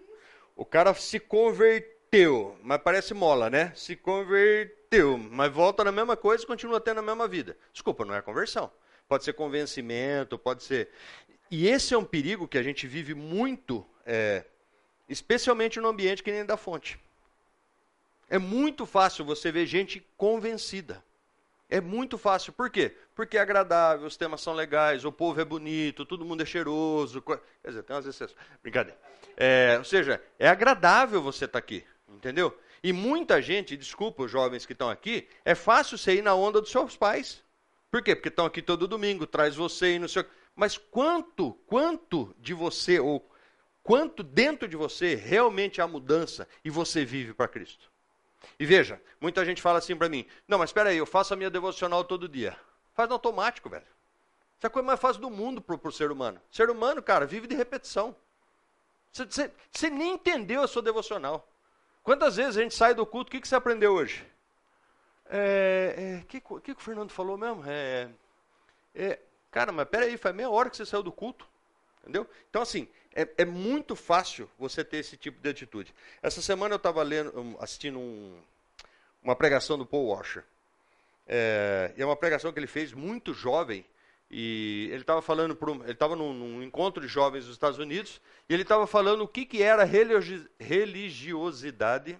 [0.56, 3.74] O cara se converteu, mas parece mola, né?
[3.76, 7.58] Se converteu, mas volta na mesma coisa e continua tendo a mesma vida.
[7.74, 8.72] Desculpa, não é conversão.
[9.06, 10.88] Pode ser convencimento, pode ser.
[11.52, 14.46] E esse é um perigo que a gente vive muito, é,
[15.10, 16.98] especialmente no ambiente que nem da fonte.
[18.30, 21.04] É muito fácil você ver gente convencida.
[21.72, 22.52] É muito fácil.
[22.52, 22.94] Por quê?
[23.16, 27.22] Porque é agradável, os temas são legais, o povo é bonito, todo mundo é cheiroso.
[27.22, 28.38] Quer dizer, tem umas exceções.
[28.62, 29.00] Brincadeira.
[29.38, 31.86] É, ou seja, é agradável você estar tá aqui.
[32.10, 32.60] Entendeu?
[32.84, 36.60] E muita gente, desculpa os jovens que estão aqui, é fácil você ir na onda
[36.60, 37.42] dos seus pais.
[37.90, 38.16] Por quê?
[38.16, 43.00] Porque estão aqui todo domingo, traz você e não sei Mas quanto, quanto de você,
[43.00, 43.32] ou
[43.82, 47.91] quanto dentro de você realmente há mudança e você vive para Cristo?
[48.60, 51.38] E veja, muita gente fala assim para mim: não, mas espera aí, eu faço a
[51.38, 52.58] minha devocional todo dia.
[52.94, 53.86] Faz no automático, velho.
[54.58, 56.40] Isso é a coisa mais fácil do mundo para o ser humano.
[56.52, 58.16] Ser humano, cara, vive de repetição.
[59.12, 61.48] Você nem entendeu a sua devocional.
[62.04, 64.26] Quantas vezes a gente sai do culto, o que, que você aprendeu hoje?
[65.26, 67.64] O é, é, que, que, que o Fernando falou mesmo?
[67.66, 68.10] É,
[68.94, 71.48] é, cara, mas peraí, faz meia hora que você saiu do culto.
[72.02, 72.28] Entendeu?
[72.50, 75.94] Então, assim, é, é, muito fácil você ter esse tipo de atitude.
[76.22, 77.04] Essa semana eu estava
[77.60, 78.36] assistindo um,
[79.22, 80.44] uma pregação do Paul Washer.
[81.28, 83.86] É, é uma pregação que ele fez muito jovem.
[84.30, 88.22] E ele estava falando, um, ele estava num, num, encontro de jovens dos Estados Unidos,
[88.48, 92.18] e ele estava falando o que, que era religiosidade.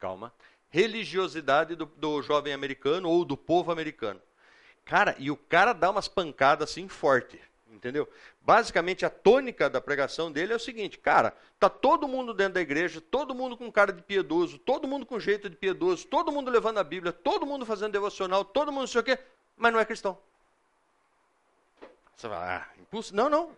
[0.00, 0.32] Calma.
[0.70, 4.20] Religiosidade do, do jovem americano ou do povo americano.
[4.84, 7.40] Cara, e o cara dá umas pancadas assim forte.
[7.70, 8.08] Entendeu?
[8.48, 12.62] Basicamente a tônica da pregação dele é o seguinte, cara, tá todo mundo dentro da
[12.62, 16.50] igreja, todo mundo com cara de piedoso, todo mundo com jeito de piedoso, todo mundo
[16.50, 19.18] levando a Bíblia, todo mundo fazendo devocional, todo mundo não sei o quê,
[19.54, 20.16] mas não é cristão.
[22.16, 23.14] Você fala, ah, impulso.
[23.14, 23.50] Não, não.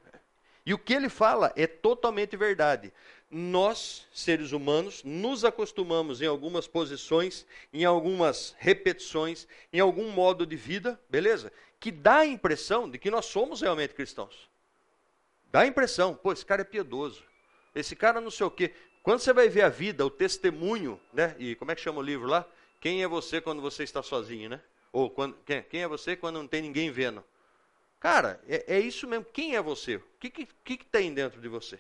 [0.67, 2.93] E o que ele fala é totalmente verdade.
[3.31, 10.57] Nós, seres humanos, nos acostumamos em algumas posições, em algumas repetições, em algum modo de
[10.57, 11.53] vida, beleza?
[11.81, 14.50] que dá a impressão de que nós somos realmente cristãos.
[15.51, 17.23] Dá a impressão, pô, esse cara é piedoso.
[17.75, 18.73] Esse cara não sei o quê.
[19.03, 21.35] Quando você vai ver a vida, o testemunho, né?
[21.39, 22.47] E como é que chama o livro lá?
[22.81, 24.61] Quem é você quando você está sozinho, né?
[24.93, 27.25] Ou quando, quem, quem é você quando não tem ninguém vendo?
[27.99, 29.25] Cara, é, é isso mesmo.
[29.27, 29.97] Quem é você?
[29.97, 31.79] O que, que, que, que tem dentro de você?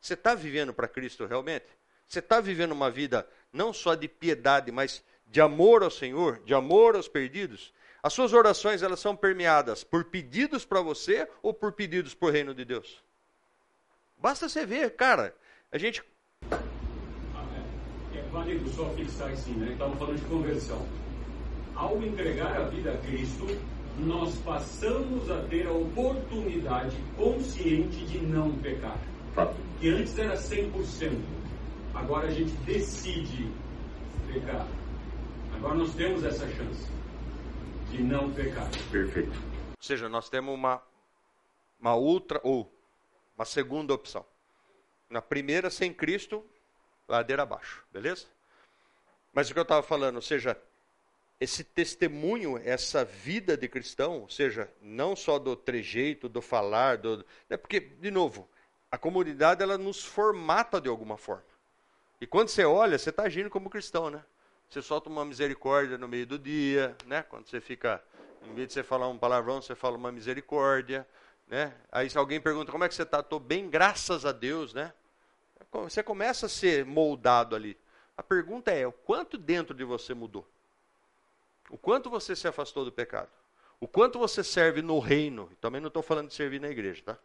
[0.00, 1.66] Você está vivendo para Cristo realmente?
[2.08, 6.54] Você está vivendo uma vida não só de piedade, mas de amor ao Senhor, de
[6.54, 7.72] amor aos perdidos?
[8.02, 12.30] As suas orações elas são permeadas por pedidos para você ou por pedidos para o
[12.30, 13.02] reino de Deus?
[14.16, 15.34] Basta você ver, cara.
[15.70, 16.02] A gente.
[16.50, 16.56] É,
[18.16, 19.72] é só fixar assim, né?
[19.72, 20.86] Estamos falando de conversão.
[21.74, 23.46] Ao entregar a vida a Cristo,
[23.98, 28.98] nós passamos a ter a oportunidade consciente de não pecar.
[29.78, 31.20] Que antes era 100%.
[31.94, 33.50] Agora a gente decide
[34.32, 34.66] pecar.
[35.54, 36.99] Agora nós temos essa chance
[37.90, 38.68] de não pecar.
[38.90, 39.30] Perfeito.
[39.30, 40.82] Ou seja, nós temos uma,
[41.80, 42.72] uma outra ou
[43.36, 44.24] uma segunda opção.
[45.08, 46.44] Na primeira, sem Cristo,
[47.08, 48.26] ladeira abaixo, beleza?
[49.32, 50.56] Mas o que eu estava falando, ou seja,
[51.40, 57.24] esse testemunho, essa vida de cristão, ou seja, não só do trejeito, do falar, do,
[57.48, 58.48] é porque, de novo,
[58.90, 61.44] a comunidade ela nos formata de alguma forma.
[62.20, 64.22] E quando você olha, você está agindo como cristão, né?
[64.70, 67.24] Você solta uma misericórdia no meio do dia, né?
[67.24, 68.00] Quando você fica,
[68.46, 71.04] em vez de você falar um palavrão, você fala uma misericórdia,
[71.48, 71.74] né?
[71.90, 74.92] Aí se alguém pergunta como é que você está, estou bem, graças a Deus, né?
[75.72, 77.76] Você começa a ser moldado ali.
[78.16, 80.48] A pergunta é: o quanto dentro de você mudou?
[81.68, 83.30] O quanto você se afastou do pecado?
[83.80, 85.50] O quanto você serve no reino?
[85.60, 87.18] Também não estou falando de servir na igreja, tá?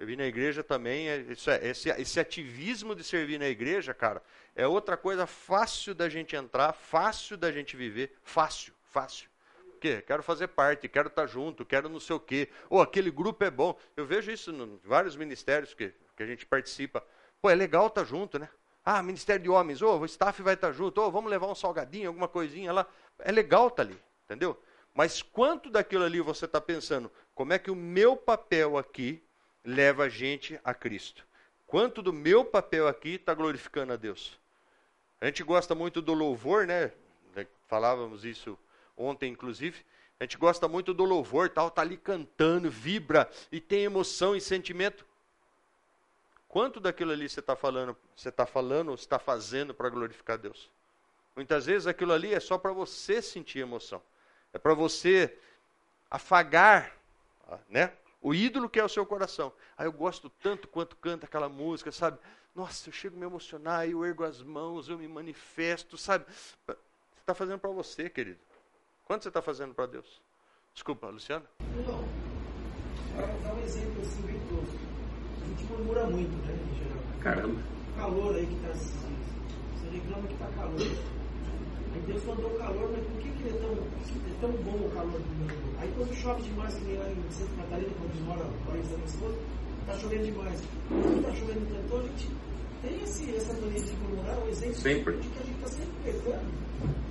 [0.00, 4.22] Servir na igreja também, é, isso é, esse, esse ativismo de servir na igreja, cara,
[4.56, 9.28] é outra coisa fácil da gente entrar, fácil da gente viver, fácil, fácil.
[9.72, 12.48] Porque quero fazer parte, quero estar junto, quero não sei o quê.
[12.70, 13.78] Ou aquele grupo é bom.
[13.94, 17.04] Eu vejo isso em vários ministérios que, que a gente participa.
[17.42, 18.48] Pô, é legal estar junto, né?
[18.82, 22.08] Ah, Ministério de Homens, oh, o staff vai estar junto, oh, vamos levar um salgadinho,
[22.08, 22.86] alguma coisinha lá.
[23.18, 24.58] É legal estar ali, entendeu?
[24.94, 27.12] Mas quanto daquilo ali você está pensando?
[27.34, 29.22] Como é que o meu papel aqui
[29.64, 31.26] leva a gente a Cristo?
[31.66, 34.38] Quanto do meu papel aqui está glorificando a Deus?
[35.20, 36.92] A gente gosta muito do louvor, né?
[37.68, 38.58] Falávamos isso
[38.96, 39.84] ontem, inclusive.
[40.18, 44.40] A gente gosta muito do louvor, tal, tá ali cantando, vibra e tem emoção e
[44.40, 45.06] sentimento.
[46.48, 50.68] Quanto daquilo ali você está falando, você está falando, está fazendo para glorificar Deus?
[51.36, 54.02] Muitas vezes aquilo ali é só para você sentir emoção.
[54.52, 55.38] É para você
[56.10, 56.92] afagar,
[57.68, 57.92] né?
[58.20, 59.52] O ídolo que é o seu coração.
[59.76, 62.18] Ah, eu gosto tanto quanto canta aquela música, sabe?
[62.54, 66.26] Nossa, eu chego a me emocionar, eu ergo as mãos, eu me manifesto, sabe?
[66.28, 66.76] Você
[67.20, 68.40] está fazendo para você, querido.
[69.04, 70.20] Quanto você está fazendo para Deus?
[70.74, 71.46] Desculpa, Luciano?
[71.60, 72.08] Não.
[73.16, 74.90] Para dar um exemplo assim bem tosco
[75.50, 77.02] gente murmura muito, né, em geral.
[77.20, 77.60] Caramba.
[77.96, 79.20] Calor aí que está esses dias.
[79.74, 81.19] Você reclama que está calor.
[81.92, 84.90] Aí Deus mandou calor, mas por que, que ele é tão, é tão bom o
[84.90, 85.54] calor do mundo?
[85.78, 88.88] Aí quando chove demais, que nem lá em Santa Catarina, quando a gente mora país
[88.88, 89.38] da minha esposa,
[89.80, 90.62] está chovendo demais.
[90.88, 92.28] Quando está chovendo tanto, a gente
[92.82, 95.16] tem esse, essa mania de murmurar, o exemplo sempre.
[95.16, 96.50] de que a gente está sempre pecando,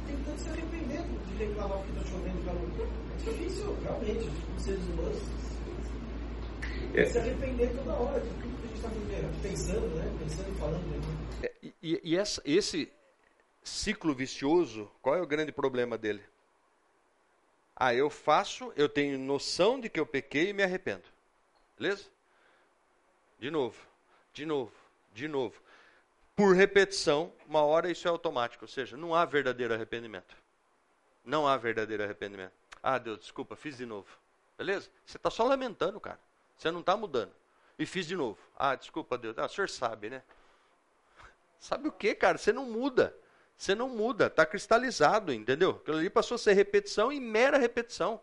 [0.08, 2.70] tentando se arrepender de reclamar que está chovendo calor.
[2.80, 5.22] É difícil, realmente, como seres humanos,
[6.94, 7.06] é.
[7.06, 8.90] Se arrepender toda hora de tudo que a gente está
[9.44, 10.12] pensando, né?
[10.20, 10.88] Pensando e falando.
[10.88, 11.02] Né?
[11.44, 11.52] É,
[11.84, 12.90] e, e essa, esse
[13.64, 16.24] ciclo vicioso, qual é o grande problema dele?
[17.76, 21.04] Ah, eu faço, eu tenho noção de que eu pequei e me arrependo.
[21.78, 22.06] Beleza?
[23.40, 23.80] De novo,
[24.34, 24.74] de novo,
[25.14, 25.62] de novo.
[26.36, 30.36] Por repetição, uma hora isso é automático, ou seja, não há verdadeiro arrependimento.
[31.24, 32.54] Não há verdadeiro arrependimento.
[32.82, 34.08] Ah, Deus, desculpa, fiz de novo.
[34.58, 34.90] Beleza?
[35.06, 36.20] Você está só lamentando, cara.
[36.58, 37.34] Você não está mudando.
[37.78, 38.38] E fiz de novo.
[38.58, 39.38] Ah, desculpa, Deus.
[39.38, 40.22] Ah, o senhor sabe, né?
[41.60, 42.38] Sabe o que, cara?
[42.38, 43.16] Você não muda.
[43.60, 44.28] Você não muda.
[44.28, 45.72] Está cristalizado, entendeu?
[45.72, 48.22] Aquilo ali passou a ser repetição e mera repetição.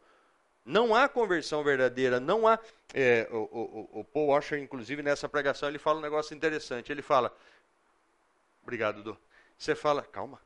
[0.64, 2.58] Não há conversão verdadeira, não há.
[2.94, 6.90] É, o, o, o, Paul Washer, inclusive, nessa pregação, ele fala um negócio interessante.
[6.90, 7.36] Ele fala.
[8.62, 9.16] Obrigado, Du.
[9.58, 10.02] Você fala.
[10.02, 10.40] Calma.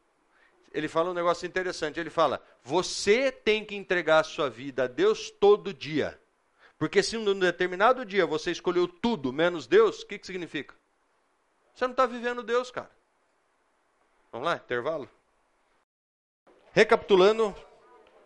[0.74, 2.00] Ele fala um negócio interessante.
[2.00, 6.20] Ele fala: Você tem que entregar a sua vida a Deus todo dia.
[6.76, 10.74] Porque se um determinado dia você escolheu tudo menos Deus, o que, que significa?
[11.74, 12.90] Você não está vivendo Deus, cara.
[14.32, 15.08] Vamos lá, intervalo?
[16.72, 17.54] Recapitulando,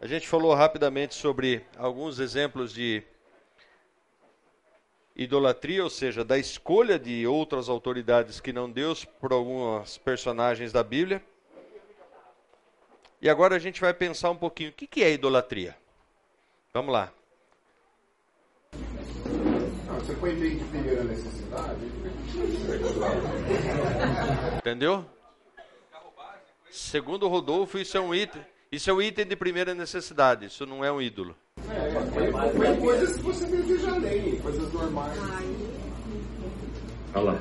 [0.01, 3.03] a gente falou rapidamente sobre alguns exemplos de
[5.17, 10.83] idolatria, ou seja, da escolha de outras autoridades que não Deus por alguns personagens da
[10.83, 11.25] Bíblia.
[13.23, 15.75] E agora a gente vai pensar um pouquinho, o que é idolatria?
[16.75, 17.11] Vamos lá.
[20.01, 21.81] Você põe bem de primeira necessidade.
[24.59, 25.07] Entendeu?
[26.75, 28.43] Segundo Rodolfo, isso é um item.
[28.73, 31.37] Isso é um item de primeira necessidade, isso não é um ídolo.
[31.69, 35.17] É, põe coisas que você deseja além, coisas normais.
[37.15, 37.39] Olha lá.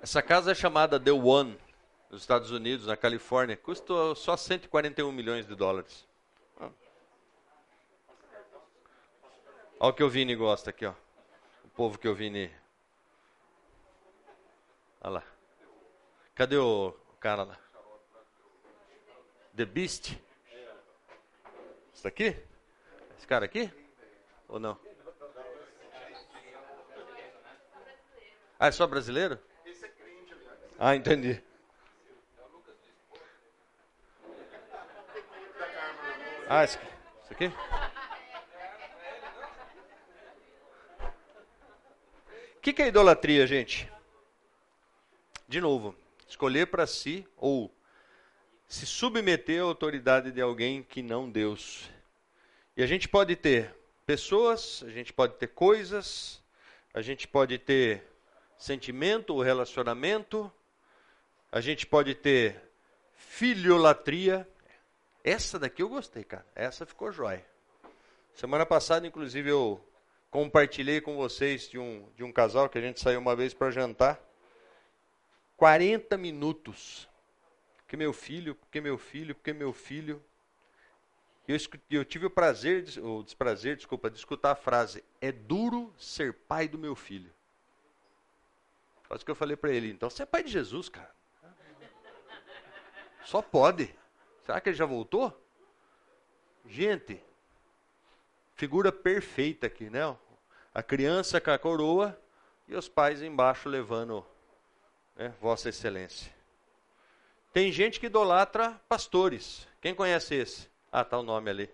[0.00, 1.56] Essa casa é chamada The One,
[2.14, 3.56] nos Estados Unidos, na Califórnia.
[3.56, 6.06] Custa só 141 milhões de dólares.
[9.80, 10.94] Olha o que o Vini gosta aqui, ó.
[11.64, 12.54] O povo que o Vini.
[15.00, 15.24] Olha lá.
[16.36, 17.58] Cadê o cara lá?
[19.56, 20.16] The Beast?
[21.92, 22.36] Isso aqui?
[23.18, 23.68] Esse cara aqui?
[24.46, 24.78] Ou não?
[28.56, 29.36] Ah, é só brasileiro?
[30.78, 31.42] Ah, entendi.
[36.46, 36.78] Ah, isso
[37.30, 37.46] aqui?
[42.56, 43.90] O que, que é idolatria, gente?
[45.48, 45.94] De novo,
[46.28, 47.74] escolher para si ou
[48.66, 51.88] se submeter à autoridade de alguém que não Deus.
[52.76, 53.74] E a gente pode ter
[54.04, 56.42] pessoas, a gente pode ter coisas,
[56.92, 58.02] a gente pode ter
[58.58, 60.52] sentimento ou relacionamento,
[61.50, 62.60] a gente pode ter
[63.16, 64.48] filiolatria,
[65.24, 66.46] essa daqui eu gostei, cara.
[66.54, 67.44] Essa ficou jóia.
[68.34, 69.82] Semana passada, inclusive, eu
[70.30, 73.70] compartilhei com vocês de um, de um casal que a gente saiu uma vez para
[73.70, 74.20] jantar.
[75.56, 77.08] 40 minutos.
[77.78, 80.22] Porque meu filho, porque meu filho, porque meu filho.
[81.48, 81.56] Eu,
[81.90, 86.68] eu tive o prazer, o desprazer, desculpa, de escutar a frase: é duro ser pai
[86.68, 87.32] do meu filho.
[89.08, 91.14] Quase que eu falei para ele, então você é pai de Jesus, cara.
[93.24, 93.94] Só pode.
[94.44, 95.32] Será que ele já voltou?
[96.66, 97.22] Gente,
[98.54, 100.16] figura perfeita aqui, né?
[100.72, 102.18] A criança com a coroa
[102.66, 104.24] e os pais embaixo levando
[105.16, 106.32] né, Vossa Excelência.
[107.52, 109.66] Tem gente que idolatra pastores.
[109.80, 110.68] Quem conhece esse?
[110.90, 111.70] Ah, tá o nome ali.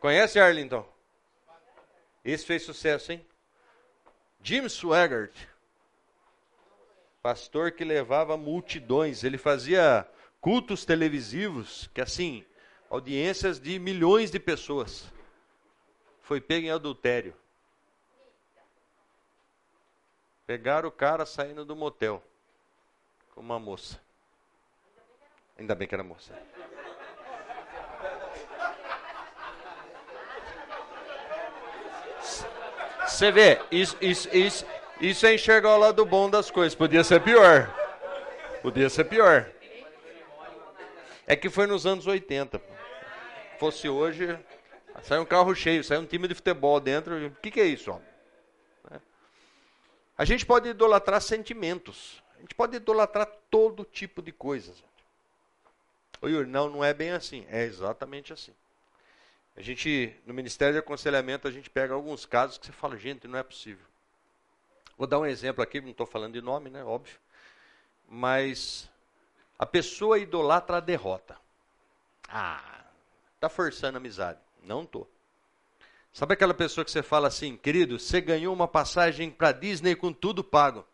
[0.00, 0.86] Conhece Arlington?
[2.24, 3.26] Esse fez sucesso, hein?
[4.42, 5.34] Jim Swaggart.
[7.22, 9.24] Pastor que levava multidões.
[9.24, 10.06] Ele fazia
[10.44, 12.44] cultos televisivos, que assim,
[12.90, 15.10] audiências de milhões de pessoas.
[16.20, 17.34] Foi pego em adultério.
[20.46, 22.22] Pegaram o cara saindo do motel
[23.34, 23.98] com uma moça.
[25.58, 26.34] Ainda bem que era moça.
[33.06, 34.66] Você vê, isso, isso, isso,
[35.00, 36.74] isso é enxergar o lado bom das coisas.
[36.74, 37.74] Podia ser pior.
[38.60, 39.53] Podia ser pior.
[41.26, 42.60] É que foi nos anos 80.
[43.58, 44.38] Fosse hoje,
[45.02, 47.26] sai um carro cheio, sai um time de futebol dentro.
[47.26, 47.90] O que, que é isso?
[47.90, 48.00] Ó?
[50.16, 52.22] A gente pode idolatrar sentimentos.
[52.36, 54.84] A gente pode idolatrar todo tipo de coisas.
[56.20, 57.44] Oi, Yuri, não, não é bem assim.
[57.48, 58.52] É exatamente assim.
[59.56, 63.26] A gente, no Ministério de Aconselhamento, a gente pega alguns casos que você fala, gente,
[63.26, 63.84] não é possível.
[64.96, 66.84] Vou dar um exemplo aqui, não estou falando de nome, né?
[66.84, 67.18] Óbvio.
[68.08, 68.88] Mas
[69.64, 71.38] a pessoa idolatra a derrota.
[72.28, 72.84] Ah,
[73.34, 74.38] está forçando a amizade.
[74.62, 75.10] Não estou.
[76.12, 80.12] Sabe aquela pessoa que você fala assim, querido, você ganhou uma passagem para Disney com
[80.12, 80.86] tudo pago.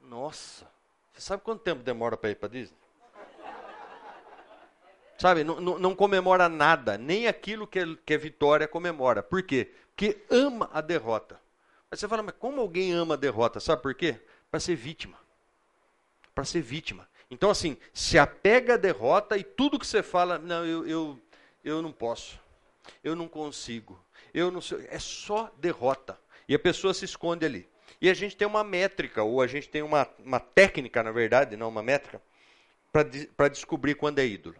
[0.00, 0.66] Nossa,
[1.12, 2.78] você sabe quanto tempo demora para ir para Disney?
[5.18, 9.22] Sabe, não, não, não, comemora nada, nem aquilo que, é, que é vitória comemora.
[9.22, 9.70] Por quê?
[9.88, 11.38] Porque ama a derrota.
[11.90, 13.60] Mas você fala, mas como alguém ama a derrota?
[13.60, 14.18] Sabe por quê?
[14.50, 15.18] Para ser vítima.
[16.34, 17.06] Para ser vítima.
[17.30, 21.20] Então, assim, se apega à derrota e tudo que você fala, não, eu, eu,
[21.62, 22.40] eu não posso.
[23.04, 24.02] Eu não consigo.
[24.32, 24.86] Eu não sei.
[24.90, 26.18] É só derrota.
[26.48, 27.68] E a pessoa se esconde ali.
[28.00, 31.56] E a gente tem uma métrica, ou a gente tem uma, uma técnica, na verdade,
[31.56, 32.22] não uma métrica,
[33.36, 34.56] para descobrir quando é ídolo.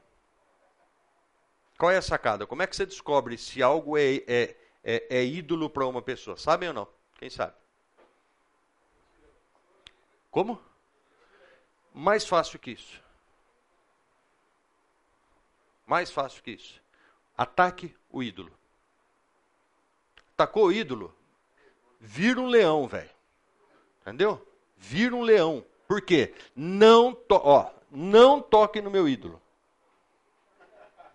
[1.79, 2.47] Qual é a sacada?
[2.47, 6.37] Como é que você descobre se algo é, é, é, é ídolo para uma pessoa?
[6.37, 6.89] Sabem ou não?
[7.19, 7.55] Quem sabe?
[10.31, 10.61] Como?
[11.93, 13.03] Mais fácil que isso.
[15.87, 16.81] Mais fácil que isso.
[17.37, 18.53] Ataque o ídolo.
[20.35, 21.15] Atacou o ídolo,
[21.99, 23.11] vira um leão, velho.
[24.03, 24.47] Entendeu?
[24.77, 25.65] Vira um leão.
[25.89, 26.35] Por quê?
[26.55, 29.41] Não, to ó, não toque no meu ídolo.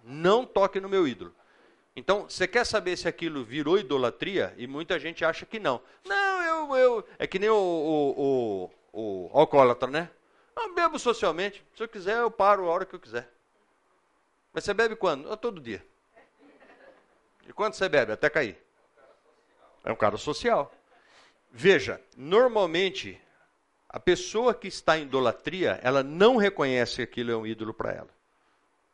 [0.04, 1.34] Não toque no meu ídolo.
[1.96, 4.54] Então, você quer saber se aquilo virou idolatria?
[4.58, 5.80] E muita gente acha que não.
[6.04, 6.76] Não, eu.
[6.76, 10.10] eu é que nem o, o, o, o alcoólatra, né?
[10.56, 11.64] Eu bebo socialmente.
[11.76, 13.30] Se eu quiser, eu paro a hora que eu quiser.
[14.54, 15.28] Mas você bebe quando?
[15.28, 15.84] Eu, todo dia.
[17.48, 18.12] E quando você bebe?
[18.12, 18.58] Até cair.
[19.84, 20.74] É um cara social.
[21.52, 23.20] Veja, normalmente,
[23.90, 27.92] a pessoa que está em idolatria, ela não reconhece que aquilo é um ídolo para
[27.92, 28.10] ela.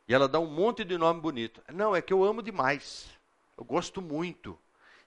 [0.08, 1.62] E ela dá um monte de nome bonito.
[1.72, 3.08] Não, é que eu amo demais.
[3.56, 4.58] Eu gosto muito.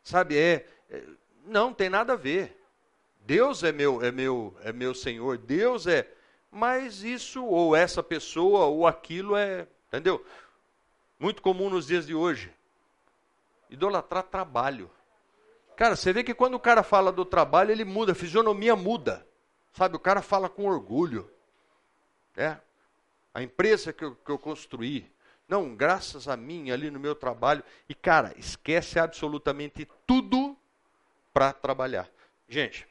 [0.02, 1.04] Sabe, é, é
[1.46, 2.58] não tem nada a ver.
[3.26, 5.38] Deus é meu, é meu, é meu Senhor.
[5.38, 6.10] Deus é,
[6.54, 10.24] mas isso ou essa pessoa ou aquilo é, entendeu?
[11.20, 12.54] Muito comum nos dias de hoje.
[13.72, 14.90] Idolatrar trabalho.
[15.76, 19.28] Cara, você vê que quando o cara fala do trabalho, ele muda, a fisionomia muda.
[19.74, 21.28] Sabe, o cara fala com orgulho.
[22.38, 22.58] É,
[23.34, 25.12] a empresa que eu, que eu construí.
[25.48, 27.64] Não, graças a mim ali no meu trabalho.
[27.90, 30.56] E, cara, esquece absolutamente tudo
[31.34, 32.08] para trabalhar.
[32.48, 32.88] Gente,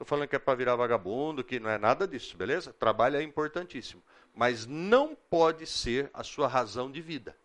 [0.00, 2.72] estou falando que é para virar vagabundo, que não é nada disso, beleza?
[2.72, 4.02] Trabalho é importantíssimo.
[4.34, 7.36] Mas não pode ser a sua razão de vida.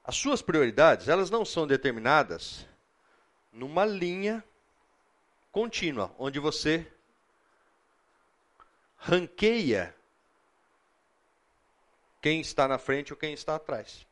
[0.03, 2.66] as suas prioridades, elas não são determinadas
[3.53, 4.43] numa linha
[5.51, 6.90] contínua, onde você
[8.97, 9.95] ranqueia
[12.22, 14.07] quem está na frente ou quem está atrás.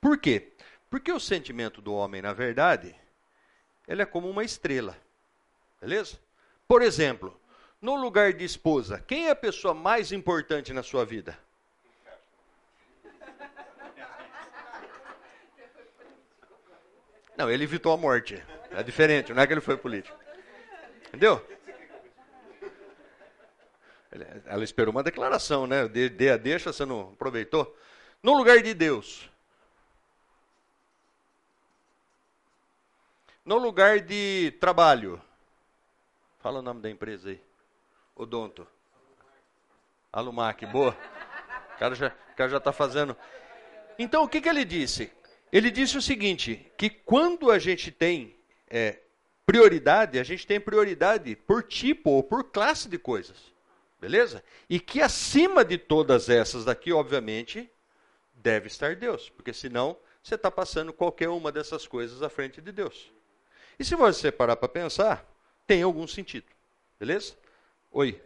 [0.00, 0.52] Por quê?
[0.88, 2.94] Porque o sentimento do homem, na verdade,
[3.88, 4.96] ele é como uma estrela.
[5.80, 6.16] Beleza?
[6.68, 7.36] Por exemplo,
[7.82, 11.36] no lugar de esposa, quem é a pessoa mais importante na sua vida?
[17.36, 18.42] Não, ele evitou a morte.
[18.70, 20.16] É diferente, não é que ele foi político.
[21.08, 21.44] Entendeu?
[24.46, 25.88] Ela esperou uma declaração, né?
[25.88, 27.76] Dê a deixa, você não aproveitou.
[28.22, 29.28] No lugar de Deus.
[33.44, 35.20] No lugar de trabalho.
[36.38, 37.42] Fala o nome da empresa aí.
[38.14, 38.66] Odonto.
[40.12, 40.96] Alumac, boa.
[41.74, 43.16] O cara já está tá fazendo.
[43.98, 45.12] Então, o que, que ele disse?
[45.54, 48.36] Ele disse o seguinte: que quando a gente tem
[48.68, 48.98] é,
[49.46, 53.54] prioridade, a gente tem prioridade por tipo ou por classe de coisas.
[54.00, 54.44] Beleza?
[54.68, 57.70] E que acima de todas essas daqui, obviamente,
[58.34, 59.30] deve estar Deus.
[59.30, 63.10] Porque senão você está passando qualquer uma dessas coisas à frente de Deus.
[63.78, 65.24] E se você parar para pensar,
[65.66, 66.46] tem algum sentido.
[66.98, 67.34] Beleza?
[67.90, 68.20] Oi.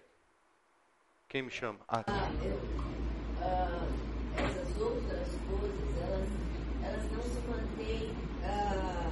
[1.29, 1.79] Quem me chama?
[1.87, 3.87] Ah, ah,
[4.37, 6.29] essas outras coisas, elas,
[6.85, 8.11] elas não se mantêm
[8.45, 9.11] ah,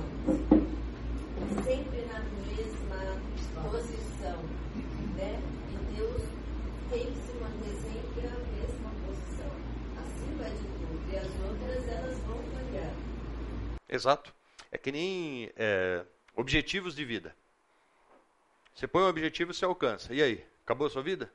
[1.62, 3.20] sempre na mesma
[3.70, 4.42] posição.
[5.16, 5.42] Né?
[5.70, 6.22] E Deus
[6.90, 9.52] tem que se manter sempre na mesma posição.
[9.98, 11.12] Acima de tudo.
[11.12, 12.94] E as outras, elas vão variar.
[13.88, 14.34] Exato.
[14.70, 17.34] É que nem é, objetivos de vida.
[18.74, 20.12] Você põe um objetivo, você alcança.
[20.12, 20.46] E aí?
[20.64, 21.32] Acabou a sua vida?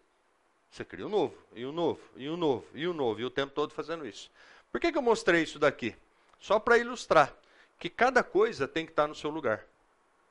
[0.69, 3.29] Você cria um novo, e um novo, e um novo, e um novo, e o
[3.29, 4.31] tempo todo fazendo isso.
[4.71, 5.95] Por que, que eu mostrei isso daqui?
[6.39, 7.35] Só para ilustrar
[7.77, 9.65] que cada coisa tem que estar no seu lugar.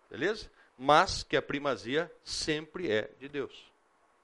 [0.08, 0.50] Beleza?
[0.78, 3.70] Mas que a primazia sempre é de Deus.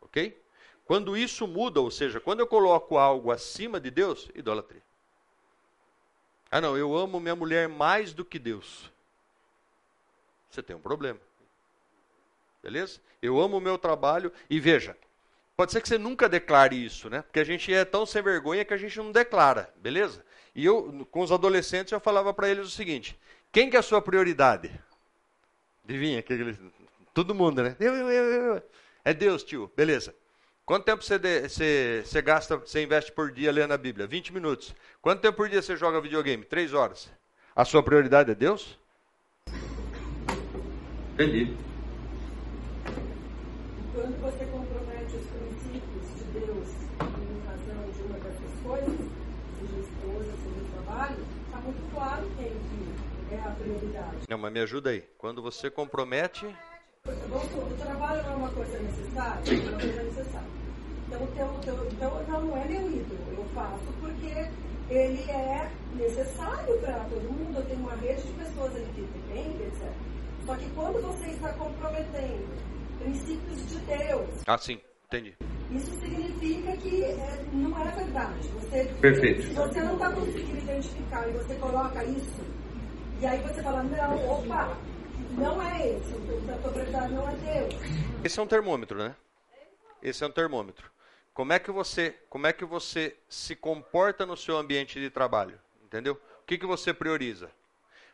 [0.01, 0.40] Ok?
[0.86, 4.82] Quando isso muda, ou seja, quando eu coloco algo acima de Deus, idolatria.
[6.51, 8.90] Ah, não, eu amo minha mulher mais do que Deus.
[10.51, 11.18] Você tem um problema.
[12.62, 13.01] Beleza?
[13.20, 14.97] Eu amo o meu trabalho e veja,
[15.57, 17.22] pode ser que você nunca declare isso, né?
[17.22, 20.24] Porque a gente é tão sem vergonha que a gente não declara, beleza?
[20.55, 23.18] E eu, com os adolescentes, eu falava para eles o seguinte:
[23.53, 24.70] quem que é a sua prioridade?
[25.84, 26.22] Adivinha?
[26.22, 26.59] Que eles,
[27.12, 27.76] todo mundo, né?
[27.78, 28.62] Eu, eu, eu, eu.
[29.05, 29.70] É Deus, tio.
[29.76, 30.14] Beleza.
[30.64, 34.07] Quanto tempo você, de, você, você gasta, você investe por dia lendo a Bíblia?
[34.07, 34.74] 20 minutos.
[35.07, 36.45] Quanto tempo por dia você joga videogame?
[36.45, 37.09] 3 horas.
[37.55, 38.77] A sua prioridade é Deus?
[41.15, 41.57] Entendi.
[43.95, 48.99] Quando você compromete os princípios de Deus em razão de uma dessas coisas,
[49.61, 52.51] seja esposa, seja trabalho, está muito claro quem
[53.29, 54.17] que é a prioridade.
[54.29, 55.05] Não, mas me ajuda aí.
[55.17, 56.47] Quando você compromete.
[56.47, 59.41] O trabalho não é uma coisa necessária?
[59.47, 60.49] É uma coisa necessária.
[61.07, 61.61] Então, então,
[61.93, 63.21] então, não, não é meu ídolo.
[63.39, 64.51] Eu faço porque
[64.89, 67.59] ele é necessário para todo mundo.
[67.59, 69.93] Eu tenho uma rede de pessoas ali que dependem, etc.
[70.45, 72.47] Só que quando você está comprometendo
[72.99, 74.28] princípios de Deus.
[74.47, 75.34] Ah, sim, entendi.
[75.70, 78.49] Isso significa que é, não é verdade.
[78.49, 79.43] Você, Perfeito.
[79.43, 82.45] Se você não está conseguindo identificar e você coloca isso,
[83.20, 84.76] e aí você fala, não, opa,
[85.37, 86.12] não é esse,
[86.53, 87.74] a tua prioridade não é Deus.
[88.22, 89.16] Esse é um termômetro, né?
[90.03, 90.91] Esse é um termômetro.
[91.37, 95.61] Como é que você, como é que você se comporta no seu ambiente de trabalho?
[95.84, 96.14] Entendeu?
[96.14, 97.51] O que, que você prioriza?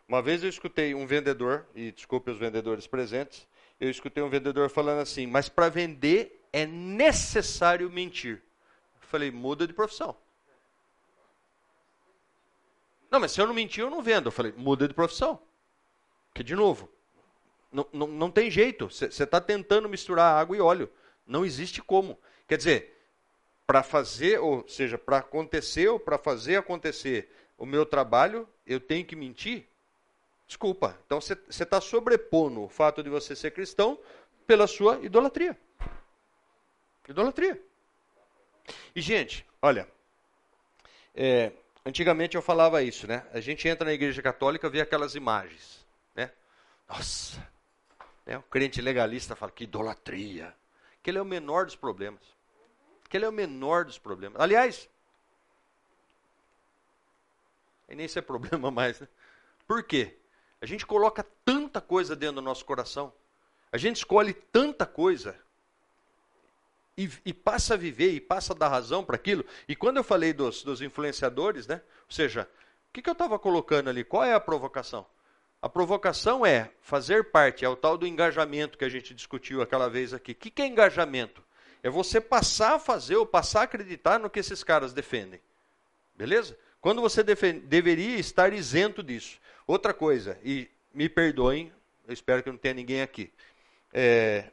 [0.09, 3.47] Uma vez eu escutei um vendedor, e desculpe os vendedores presentes,
[3.79, 8.43] eu escutei um vendedor falando assim, mas para vender é necessário mentir.
[9.01, 10.17] Eu falei, muda de profissão.
[13.09, 14.27] Não, mas se eu não mentir, eu não vendo.
[14.27, 15.41] Eu falei, muda de profissão.
[16.31, 16.91] Porque, de novo,
[17.71, 18.91] não, não, não tem jeito.
[18.91, 20.91] Você está tentando misturar água e óleo.
[21.25, 22.19] Não existe como.
[22.49, 22.92] Quer dizer,
[23.73, 29.03] para fazer, ou seja, para acontecer ou para fazer acontecer o meu trabalho, eu tenho
[29.03, 29.67] que mentir?
[30.47, 30.99] Desculpa.
[31.07, 33.99] Então você está sobrepondo o fato de você ser cristão
[34.47, 35.59] pela sua idolatria.
[37.09, 37.59] Idolatria.
[38.95, 39.89] E, gente, olha,
[41.15, 41.53] é,
[41.83, 43.27] antigamente eu falava isso, né?
[43.33, 46.31] A gente entra na igreja católica vê aquelas imagens, né?
[46.87, 47.41] Nossa,
[48.27, 48.37] né?
[48.37, 50.55] o crente legalista fala que idolatria.
[51.03, 52.42] Que ele é o menor dos problemas.
[53.13, 54.41] Que ele é o menor dos problemas.
[54.41, 54.89] Aliás,
[57.87, 59.09] nem isso é problema mais, né?
[59.67, 60.17] Por quê?
[60.63, 63.13] A gente coloca tanta coisa dentro do nosso coração.
[63.71, 65.39] A gente escolhe tanta coisa
[66.97, 69.45] e, e, passa a viver e passa a dar razão para aquilo.
[69.69, 71.83] E quando eu falei dos, dos influenciadores, né?
[72.09, 72.49] Ou seja,
[72.89, 74.05] o que, que eu estava colocando ali?
[74.05, 75.05] Qual é a provocação?
[75.61, 79.91] A provocação é fazer parte, é o tal do engajamento que a gente discutiu aquela
[79.91, 80.33] vez aqui.
[80.33, 81.45] O que, que é engajamento?
[81.83, 85.41] É você passar a fazer ou passar a acreditar no que esses caras defendem.
[86.15, 86.57] Beleza?
[86.81, 89.41] Quando você deveria estar isento disso.
[89.67, 91.73] Outra coisa, e me perdoem,
[92.07, 93.33] eu espero que não tenha ninguém aqui.
[93.93, 94.51] É,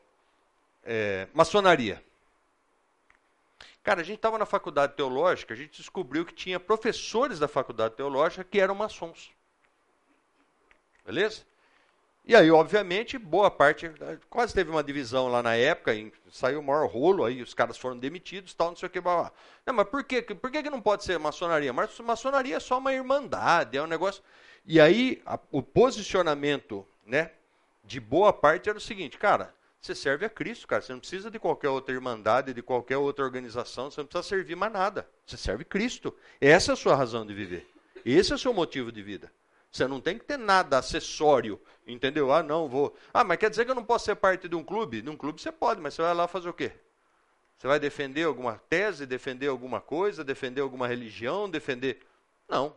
[0.84, 2.04] é, maçonaria.
[3.84, 7.96] Cara, a gente estava na faculdade teológica, a gente descobriu que tinha professores da faculdade
[7.96, 9.32] teológica que eram maçons.
[11.06, 11.44] Beleza?
[12.30, 13.92] E aí, obviamente, boa parte,
[14.30, 15.92] quase teve uma divisão lá na época,
[16.32, 19.16] saiu o maior rolo, aí os caras foram demitidos, tal, não sei o que, blá,
[19.16, 19.32] blá.
[19.66, 20.22] Não, mas por, quê?
[20.22, 21.74] por que, que não pode ser maçonaria?
[21.74, 24.22] Mas maçonaria é só uma irmandade, é um negócio...
[24.64, 27.32] E aí, a, o posicionamento, né,
[27.84, 29.52] de boa parte era o seguinte, cara,
[29.82, 30.84] você serve a Cristo, cara.
[30.84, 33.90] Você não precisa de qualquer outra irmandade, de qualquer outra organização.
[33.90, 35.10] Você não precisa servir mais nada.
[35.26, 36.16] Você serve Cristo.
[36.40, 37.68] Essa é a sua razão de viver.
[38.06, 39.32] Esse é o seu motivo de vida.
[39.72, 42.32] Você não tem que ter nada acessório, entendeu?
[42.32, 42.96] Ah, não, vou.
[43.14, 45.02] Ah, mas quer dizer que eu não posso ser parte de um clube?
[45.02, 46.72] De um clube você pode, mas você vai lá fazer o quê?
[47.58, 52.00] Você vai defender alguma tese, defender alguma coisa, defender alguma religião, defender.
[52.48, 52.76] Não.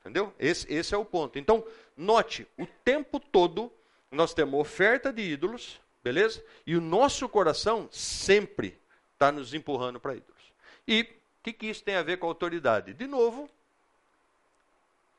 [0.00, 0.34] Entendeu?
[0.38, 1.38] Esse, esse é o ponto.
[1.38, 1.64] Então,
[1.96, 3.72] note, o tempo todo
[4.10, 6.44] nós temos oferta de ídolos, beleza?
[6.66, 8.78] E o nosso coração sempre
[9.12, 10.52] está nos empurrando para ídolos.
[10.86, 11.06] E o
[11.42, 12.92] que, que isso tem a ver com a autoridade?
[12.92, 13.48] De novo,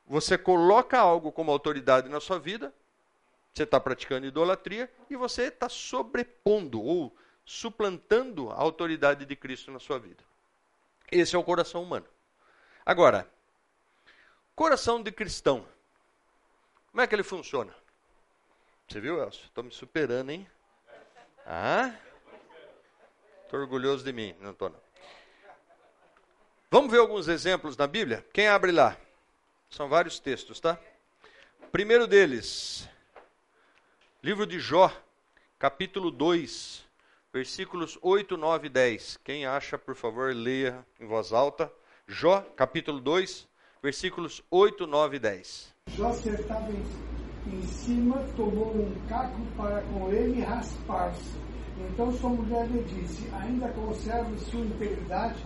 [0.09, 2.73] você coloca algo como autoridade na sua vida,
[3.53, 9.79] você está praticando idolatria e você está sobrepondo ou suplantando a autoridade de Cristo na
[9.79, 10.23] sua vida.
[11.11, 12.07] Esse é o coração humano.
[12.83, 13.29] Agora,
[14.55, 15.63] coração de cristão,
[16.89, 17.73] como é que ele funciona?
[18.87, 19.45] Você viu, Elcio?
[19.45, 20.47] Estou me superando, hein?
[21.45, 21.93] Ah?
[23.43, 24.35] Estou orgulhoso de mim.
[24.39, 24.79] Não estou, não.
[26.71, 28.25] Vamos ver alguns exemplos na Bíblia?
[28.33, 28.97] Quem abre lá?
[29.69, 30.79] São vários textos, tá?
[31.71, 32.89] Primeiro deles,
[34.23, 34.91] livro de Jó,
[35.59, 36.83] capítulo 2,
[37.31, 39.19] versículos 8, 9 e 10.
[39.23, 41.71] Quem acha, por favor, leia em voz alta.
[42.07, 43.47] Jó, capítulo 2,
[43.81, 45.75] versículos 8, 9 e 10.
[45.89, 51.37] Jó estava em cima, tomou um caco para com ele raspar-se.
[51.91, 55.37] Então sua mulher lhe disse: Ainda conserva sua integridade,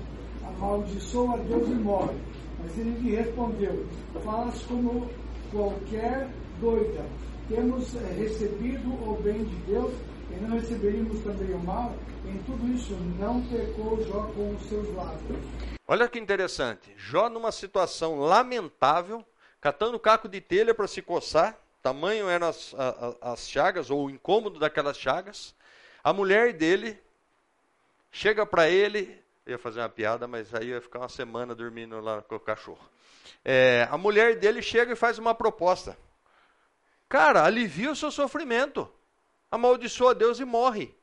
[0.47, 2.17] amaldiçoa Deus e morre.
[2.59, 3.85] Mas ele lhe respondeu:
[4.23, 5.09] Falas como
[5.51, 6.29] qualquer
[6.59, 7.05] doida.
[7.47, 9.93] Temos eh, recebido o bem de Deus
[10.31, 11.93] e não receberíamos também o mal.
[12.25, 15.37] Em tudo isso não pecou Jó com os seus lábios.
[15.85, 16.93] Olha que interessante.
[16.95, 19.23] Jó numa situação lamentável,
[19.59, 24.09] catando caco de telha para se coçar, tamanho eram as, as, as chagas, ou o
[24.09, 25.53] incômodo daquelas chagas.
[26.01, 26.97] A mulher dele
[28.09, 32.21] chega para ele, ia fazer uma piada, mas aí ia ficar uma semana dormindo lá
[32.21, 32.83] com o cachorro.
[33.43, 35.97] É, a mulher dele chega e faz uma proposta.
[37.09, 38.91] Cara, alivia o seu sofrimento.
[39.51, 40.95] Amaldiçoa Deus e morre.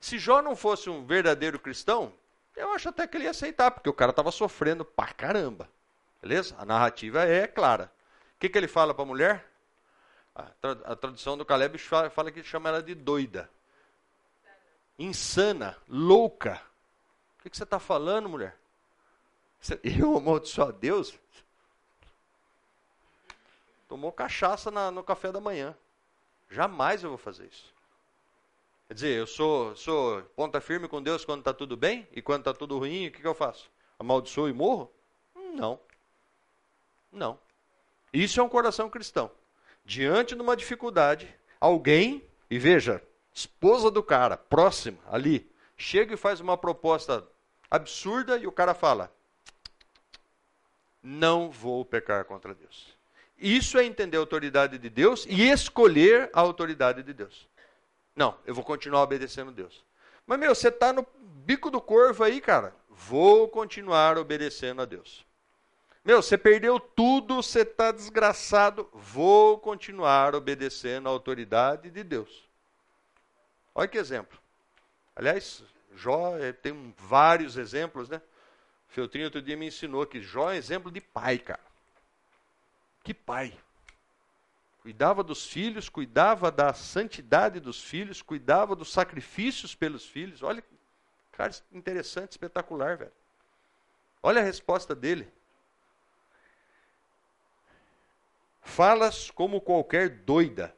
[0.00, 2.12] Se Jó não fosse um verdadeiro cristão,
[2.56, 5.68] eu acho até que ele ia aceitar, porque o cara estava sofrendo pra caramba.
[6.20, 6.54] Beleza?
[6.58, 7.92] A narrativa é clara.
[8.34, 9.50] O que, que ele fala para a mulher?
[10.34, 13.48] A tradução do Caleb fala que chama ela de doida.
[14.98, 16.60] Insana, louca.
[17.38, 18.56] O que, você está falando, mulher?
[19.82, 21.18] Eu amaldiçoar a Deus?
[23.88, 25.76] Tomou cachaça na, no café da manhã.
[26.50, 27.74] Jamais eu vou fazer isso.
[28.88, 32.40] Quer dizer, eu sou, sou ponta firme com Deus quando está tudo bem e quando
[32.40, 33.70] está tudo ruim, o que, que eu faço?
[33.98, 34.90] Amaldiçoo e morro?
[35.34, 35.80] Não.
[37.10, 37.38] Não.
[38.12, 39.30] Isso é um coração cristão.
[39.84, 43.02] Diante de uma dificuldade, alguém, e veja,
[43.36, 47.22] esposa do cara, próxima, ali, chega e faz uma proposta
[47.70, 49.12] absurda e o cara fala:
[51.02, 52.96] Não vou pecar contra Deus.
[53.38, 57.46] Isso é entender a autoridade de Deus e escolher a autoridade de Deus.
[58.14, 59.84] Não, eu vou continuar obedecendo Deus.
[60.26, 61.06] Mas, meu, você está no
[61.44, 62.74] bico do corvo aí, cara.
[62.88, 65.26] Vou continuar obedecendo a Deus.
[66.02, 68.88] Meu, você perdeu tudo, você está desgraçado.
[68.94, 72.45] Vou continuar obedecendo a autoridade de Deus.
[73.76, 74.40] Olha que exemplo.
[75.14, 75.62] Aliás,
[75.94, 78.22] Jó eh, tem vários exemplos, né?
[78.88, 81.60] Feltrinho outro dia me ensinou que Jó é exemplo de pai, cara.
[83.04, 83.52] Que pai.
[84.80, 90.42] Cuidava dos filhos, cuidava da santidade dos filhos, cuidava dos sacrifícios pelos filhos.
[90.42, 90.64] Olha,
[91.32, 93.12] cara, interessante, espetacular, velho.
[94.22, 95.30] Olha a resposta dele.
[98.62, 100.74] Falas como qualquer doida.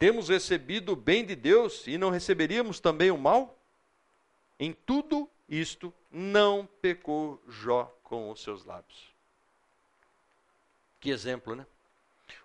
[0.00, 3.54] Temos recebido o bem de Deus e não receberíamos também o mal?
[4.58, 9.14] Em tudo isto não pecou Jó com os seus lábios.
[10.98, 11.66] Que exemplo, né?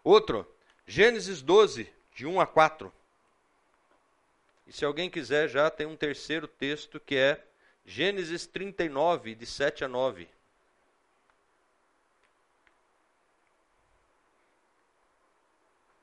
[0.04, 0.46] Outro,
[0.86, 2.92] Gênesis 12, de 1 a 4.
[4.68, 7.42] E se alguém quiser, já tem um terceiro texto que é
[7.86, 10.28] Gênesis 39, de 7 a 9.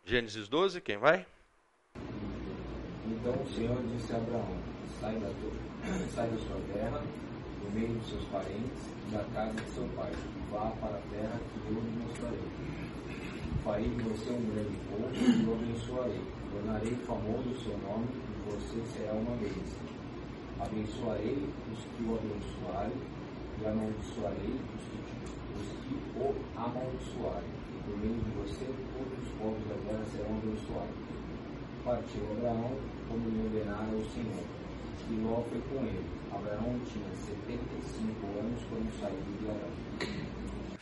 [0.07, 1.27] Gênesis 12, quem vai?
[3.23, 4.57] Então o Senhor disse a Abraão:
[5.01, 5.53] sai da, tua,
[6.13, 10.11] sai da sua terra, do meio dos seus parentes, da casa de seu pai.
[10.51, 12.83] Vá para a terra que eu lhe mostrarei
[13.65, 16.21] farei de você um grande povo e o abençoarei.
[16.51, 19.87] Tornarei famoso o seu nome e você será uma bênção.
[20.59, 22.99] Abençoarei os que o abençoarem
[23.61, 24.99] e amaldiçoarei os que,
[25.55, 27.63] os que o amaldiçoarem.
[27.87, 31.13] Por meio de você todos os povos da terra serão abençoados.
[31.85, 32.71] Partiu Abraão
[33.21, 34.45] como ordenara o Senhor.
[35.11, 36.05] E Ló foi com ele.
[36.33, 39.83] Abraão tinha 75 anos quando saiu de Arã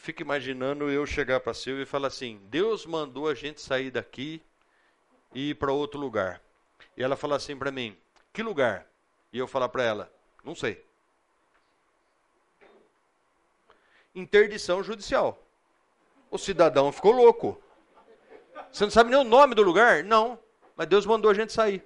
[0.01, 4.43] fico imaginando eu chegar para Silvia e falar assim: Deus mandou a gente sair daqui
[5.35, 6.41] e ir para outro lugar.
[6.97, 7.97] E ela fala assim para mim:
[8.33, 8.87] Que lugar?
[9.33, 10.13] E eu falar para ela:
[10.43, 10.85] Não sei.
[14.15, 15.41] Interdição judicial.
[16.31, 17.63] O cidadão ficou louco.
[18.73, 20.03] Você não sabe nem o nome do lugar?
[20.03, 20.39] Não.
[20.77, 21.85] Mas Deus mandou a gente sair.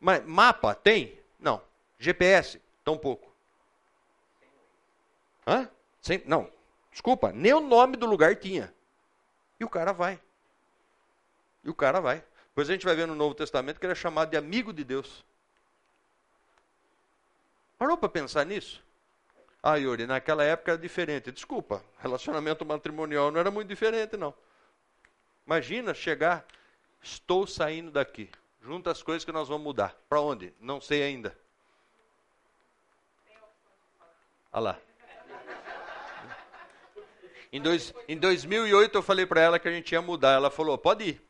[0.00, 1.18] Mas mapa tem?
[1.38, 1.62] Não.
[1.98, 2.60] GPS?
[2.84, 3.32] Tão pouco.
[5.46, 5.68] Hã?
[6.00, 6.50] Sem, não,
[6.92, 8.72] desculpa, nem o nome do lugar tinha.
[9.58, 10.20] E o cara vai.
[11.64, 12.22] E o cara vai.
[12.48, 14.84] Depois a gente vai ver no Novo Testamento que ele é chamado de amigo de
[14.84, 15.24] Deus.
[17.78, 18.82] Parou para pensar nisso?
[19.62, 21.32] Ah, Yuri, naquela época era diferente.
[21.32, 24.34] Desculpa, relacionamento matrimonial não era muito diferente, não.
[25.46, 26.46] Imagina chegar,
[27.00, 28.30] estou saindo daqui.
[28.60, 29.96] Junta as coisas que nós vamos mudar.
[30.08, 30.52] Para onde?
[30.60, 31.36] Não sei ainda.
[34.52, 34.78] Olha lá.
[37.52, 40.32] Em, dois, em 2008 eu falei para ela que a gente ia mudar.
[40.32, 41.22] Ela falou, pode ir.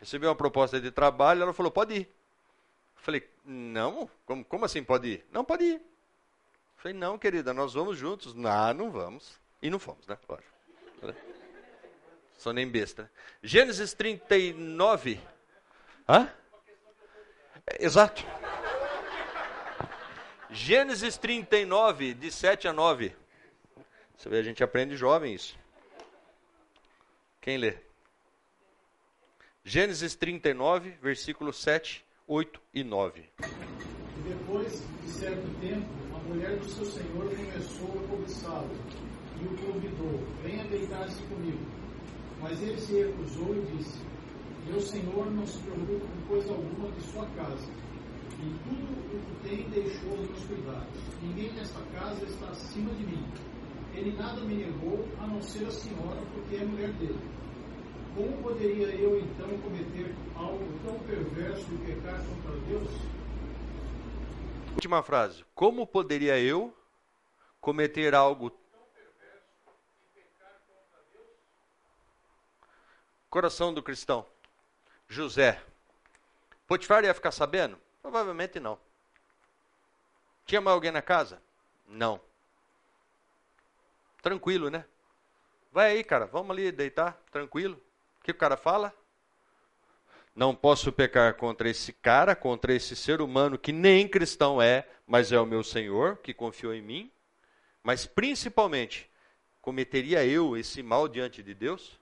[0.00, 2.06] Recebeu uma proposta de trabalho, ela falou, pode ir.
[2.96, 5.26] Eu falei, não, como, como assim pode ir?
[5.30, 5.74] Não, pode ir.
[5.74, 5.80] Eu
[6.76, 8.34] falei, não, querida, nós vamos juntos.
[8.34, 9.40] Não, não vamos.
[9.60, 10.18] E não fomos, né?
[10.28, 11.31] Lógico.
[12.42, 13.08] Sou nem besta.
[13.40, 15.20] Gênesis 39.
[16.08, 16.28] Hã?
[17.78, 18.26] Exato.
[20.50, 23.14] Gênesis 39, de 7 a 9.
[24.16, 25.56] Você vê, a gente aprende jovem isso.
[27.40, 27.76] Quem lê?
[29.62, 33.20] Gênesis 39, versículos 7, 8 e 9.
[33.38, 38.76] E depois de certo tempo, a mulher do seu senhor começou a cobiçá-lo
[39.40, 41.81] e o convidou: Venha deitar-se comigo.
[42.42, 44.00] Mas ele se recusou e disse:
[44.66, 47.68] Meu senhor não se preocupa com coisa alguma de sua casa.
[48.40, 51.00] Em tudo o que tem deixou os meus cuidados.
[51.22, 53.24] Ninguém nesta casa está acima de mim
[53.94, 57.20] ele nada me negou, a não ser a senhora, porque é mulher dele.
[58.14, 62.88] Como poderia eu então cometer algo tão perverso e pecar contra Deus?
[64.74, 65.44] Última frase.
[65.54, 66.74] Como poderia eu
[67.60, 69.46] cometer algo tão perverso
[70.00, 71.28] e pecar contra Deus?
[73.32, 74.26] Coração do cristão.
[75.08, 75.58] José.
[76.66, 77.78] Potifar ia ficar sabendo?
[78.02, 78.78] Provavelmente não.
[80.44, 81.40] Tinha mais alguém na casa?
[81.88, 82.20] Não.
[84.20, 84.84] Tranquilo, né?
[85.72, 87.80] Vai aí, cara, vamos ali deitar, tranquilo.
[88.20, 88.94] O que o cara fala?
[90.36, 95.32] Não posso pecar contra esse cara, contra esse ser humano que nem cristão é, mas
[95.32, 97.10] é o meu Senhor, que confiou em mim.
[97.82, 99.10] Mas principalmente,
[99.62, 102.01] cometeria eu esse mal diante de Deus?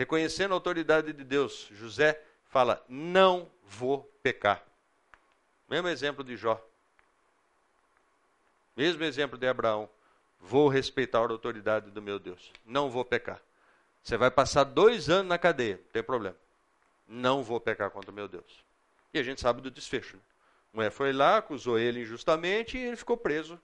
[0.00, 4.64] Reconhecendo a autoridade de Deus, José fala: Não vou pecar.
[5.68, 6.58] Mesmo exemplo de Jó.
[8.74, 9.90] Mesmo exemplo de Abraão.
[10.40, 12.50] Vou respeitar a autoridade do meu Deus.
[12.64, 13.42] Não vou pecar.
[14.02, 16.36] Você vai passar dois anos na cadeia, não tem problema.
[17.06, 18.64] Não vou pecar contra meu Deus.
[19.12, 20.16] E a gente sabe do desfecho.
[20.16, 20.22] Né?
[20.72, 23.60] Mulher foi lá, acusou ele injustamente e ele ficou preso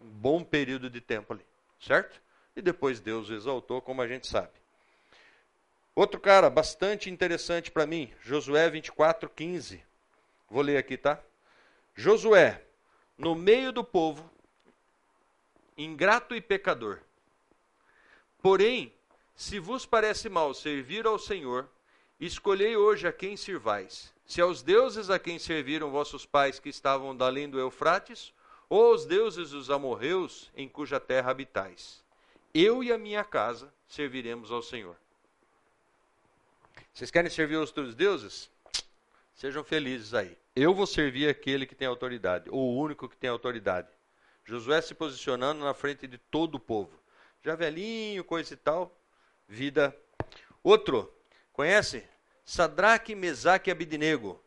[0.00, 1.44] um bom período de tempo ali,
[1.80, 2.22] certo?
[2.54, 4.59] E depois Deus o exaltou, como a gente sabe.
[5.94, 9.82] Outro cara bastante interessante para mim, Josué 24, 15.
[10.48, 11.20] Vou ler aqui, tá?
[11.94, 12.64] Josué,
[13.18, 14.30] no meio do povo,
[15.76, 17.00] ingrato e pecador.
[18.40, 18.94] Porém,
[19.34, 21.68] se vos parece mal servir ao Senhor,
[22.18, 24.12] escolhei hoje a quem sirvais.
[24.26, 28.32] Se aos deuses a quem serviram vossos pais que estavam além do Eufrates,
[28.68, 32.04] ou aos deuses dos amorreus em cuja terra habitais.
[32.54, 34.96] Eu e a minha casa serviremos ao Senhor.
[36.92, 38.50] Vocês querem servir aos outros deuses?
[39.34, 40.36] Sejam felizes aí.
[40.54, 43.88] Eu vou servir aquele que tem autoridade, ou o único que tem autoridade.
[44.44, 47.00] Josué se posicionando na frente de todo o povo.
[47.42, 48.94] Já velhinho, coisa e tal,
[49.48, 49.96] vida.
[50.62, 51.12] Outro,
[51.52, 52.04] conhece?
[52.44, 54.42] Sadraque, Mesaque e Abidinego.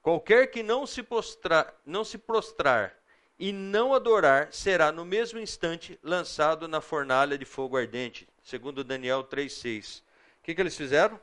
[0.00, 2.94] Qualquer que não se, postrar, não se prostrar
[3.38, 9.24] e não adorar será no mesmo instante lançado na fornalha de fogo ardente, segundo Daniel
[9.24, 10.00] 3:6.
[10.00, 10.02] O
[10.44, 11.18] que, que eles fizeram?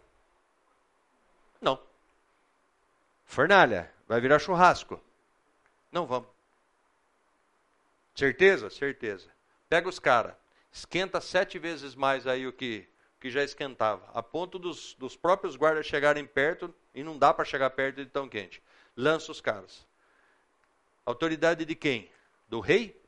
[1.61, 1.79] Não.
[3.23, 4.99] Fornalha, vai virar churrasco.
[5.91, 6.29] Não vamos.
[8.15, 8.69] Certeza?
[8.69, 9.29] Certeza.
[9.69, 10.35] Pega os caras,
[10.71, 12.87] esquenta sete vezes mais aí o que,
[13.19, 17.45] que já esquentava, a ponto dos, dos próprios guardas chegarem perto, e não dá para
[17.45, 18.61] chegar perto de tão quente.
[18.97, 19.85] Lança os caras.
[21.05, 22.11] Autoridade de quem?
[22.49, 22.99] Do rei?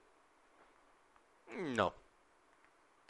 [1.75, 1.93] Não.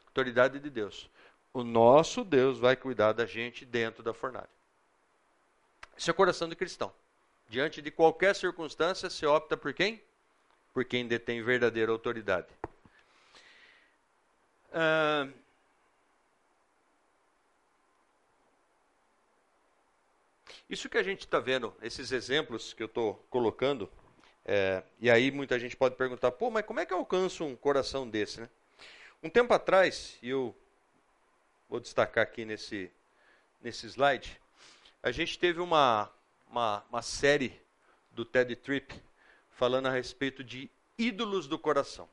[0.07, 1.09] Autoridade de Deus.
[1.53, 4.49] O nosso Deus vai cuidar da gente dentro da fornalha.
[5.97, 6.93] Esse é o coração do cristão.
[7.47, 10.01] Diante de qualquer circunstância, você opta por quem?
[10.73, 12.47] Por quem detém verdadeira autoridade.
[20.69, 23.87] Isso que a gente está vendo, esses exemplos que eu estou colocando,
[24.43, 27.55] é, e aí muita gente pode perguntar, pô, mas como é que eu alcanço um
[27.55, 28.41] coração desse?
[28.41, 28.49] Né?
[29.21, 30.55] Um tempo atrás, e eu
[31.69, 32.91] vou destacar aqui nesse,
[33.61, 34.41] nesse slide,
[35.03, 36.09] a gente teve uma,
[36.49, 37.61] uma, uma série
[38.11, 39.03] do TED Trip
[39.51, 42.07] falando a respeito de ídolos do coração.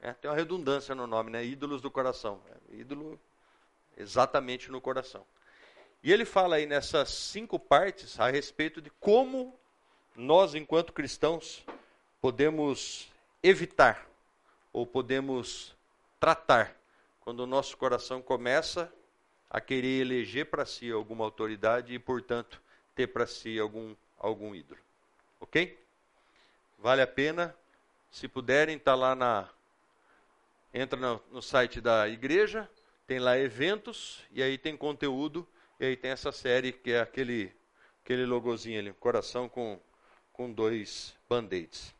[0.00, 1.44] É, tem uma redundância no nome, né?
[1.44, 2.40] Ídolos do coração.
[2.70, 3.18] É, ídolo
[3.96, 5.26] exatamente no coração.
[6.04, 9.58] E ele fala aí nessas cinco partes a respeito de como
[10.14, 11.64] nós, enquanto cristãos,
[12.20, 13.10] podemos
[13.42, 14.06] evitar
[14.72, 15.74] ou podemos
[16.20, 16.76] tratar
[17.20, 18.92] quando o nosso coração começa
[19.48, 22.60] a querer eleger para si alguma autoridade e, portanto,
[22.94, 24.80] ter para si algum, algum ídolo.
[25.40, 25.78] Ok?
[26.78, 27.54] Vale a pena.
[28.10, 29.48] Se puderem, está lá na.
[30.72, 32.68] Entra no, no site da igreja,
[33.06, 35.46] tem lá eventos, e aí tem conteúdo,
[35.80, 37.52] e aí tem essa série que é aquele,
[38.02, 39.80] aquele logozinho ali, coração com,
[40.32, 41.94] com dois band-aids.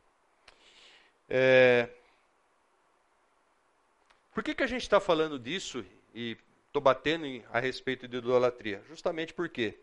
[1.29, 1.89] É...
[4.35, 5.85] Por que, que a gente está falando disso
[6.15, 6.37] e
[6.77, 8.83] estou batendo a respeito de idolatria?
[8.87, 9.79] Justamente porque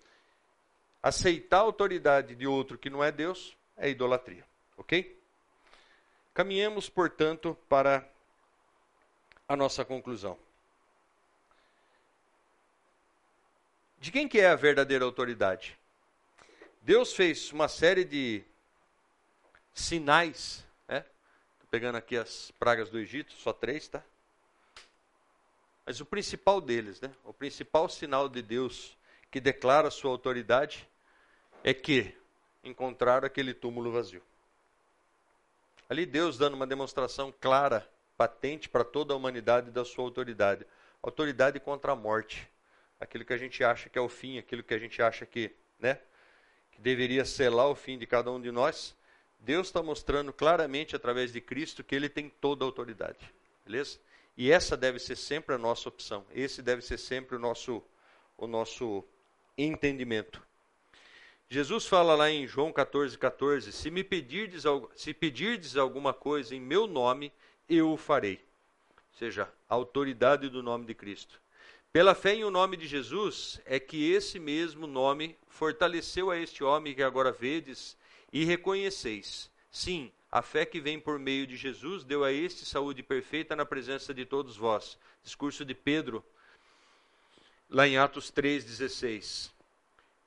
[1.01, 4.45] aceitar a autoridade de outro que não é Deus é idolatria.
[4.77, 5.19] Ok?
[6.35, 8.07] Caminhemos, portanto, para
[9.47, 10.37] a nossa conclusão.
[13.97, 15.77] De quem que é a verdadeira autoridade?
[16.81, 18.43] Deus fez uma série de
[19.73, 21.01] sinais, né?
[21.59, 24.03] Tô pegando aqui as pragas do Egito, só três, tá?
[25.85, 27.11] Mas o principal deles, né?
[27.23, 28.97] O principal sinal de Deus
[29.29, 30.87] que declara sua autoridade
[31.63, 32.15] é que
[32.63, 34.21] encontraram aquele túmulo vazio.
[35.89, 40.65] Ali Deus dando uma demonstração clara, patente para toda a humanidade da sua autoridade.
[41.01, 42.49] Autoridade contra a morte.
[42.99, 45.53] Aquilo que a gente acha que é o fim, aquilo que a gente acha que,
[45.79, 45.99] né,
[46.71, 48.95] que deveria selar o fim de cada um de nós.
[49.39, 53.33] Deus está mostrando claramente através de Cristo que Ele tem toda a autoridade.
[53.65, 53.99] Beleza?
[54.35, 56.25] E essa deve ser sempre a nossa opção.
[56.33, 57.83] Esse deve ser sempre o nosso,
[58.37, 59.03] o nosso
[59.57, 60.41] entendimento.
[61.49, 64.63] Jesus fala lá em João 14, 14: Se me pedirdes,
[64.95, 67.31] se pedirdes alguma coisa em meu nome,
[67.69, 68.41] eu o farei.
[68.95, 71.39] Ou seja, a autoridade do nome de Cristo.
[71.91, 76.63] Pela fé em o nome de Jesus, é que esse mesmo nome fortaleceu a este
[76.63, 77.95] homem que agora vedes
[78.31, 79.51] e reconheceis.
[79.69, 83.67] Sim, a fé que vem por meio de Jesus deu a este saúde perfeita na
[83.67, 84.97] presença de todos vós.
[85.23, 86.25] Discurso de Pedro,
[87.69, 89.51] lá em Atos 3,16.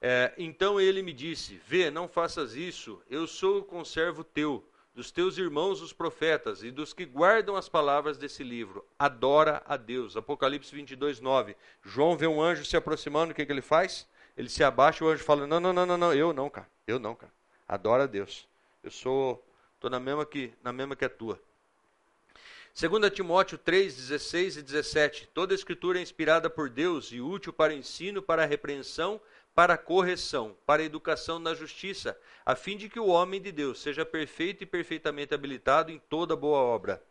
[0.01, 5.11] É, então ele me disse: Vê, não faças isso, eu sou o conservo teu, dos
[5.11, 8.87] teus irmãos os profetas e dos que guardam as palavras desse livro.
[8.97, 10.17] Adora a Deus.
[10.17, 11.57] Apocalipse 22, 9.
[11.83, 14.07] João vê um anjo se aproximando, o que, que ele faz?
[14.37, 16.69] Ele se abaixa e o anjo fala: Não, não, não, não, não, eu não, cara.
[16.87, 17.33] Eu não, cara.
[17.67, 18.47] Adora a Deus.
[18.85, 19.45] Eu sou,
[19.77, 21.41] estou na mesma que na mesma que a tua.
[22.79, 25.29] 2 Timóteo 3, 16 e 17.
[25.33, 29.19] Toda escritura é inspirada por Deus e útil para ensino, para repreensão,
[29.55, 34.05] para correção, para educação na justiça, a fim de que o homem de Deus seja
[34.05, 37.03] perfeito e perfeitamente habilitado em toda boa obra.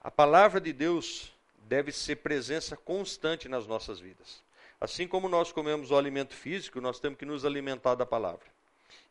[0.00, 1.32] A palavra de Deus
[1.66, 4.40] deve ser presença constante nas nossas vidas.
[4.80, 8.46] Assim como nós comemos o alimento físico, nós temos que nos alimentar da palavra.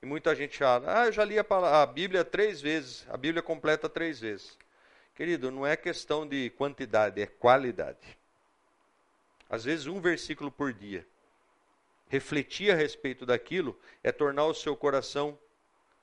[0.02, 3.88] E muita gente fala, ah, eu já li a, Bíblia três vezes, a Bíblia completa
[3.88, 4.58] três vezes.
[5.16, 8.18] Querido, não é questão de quantidade, é qualidade.
[9.50, 11.06] Às vezes um versículo por dia
[12.10, 15.38] refletir a respeito daquilo é tornar o seu coração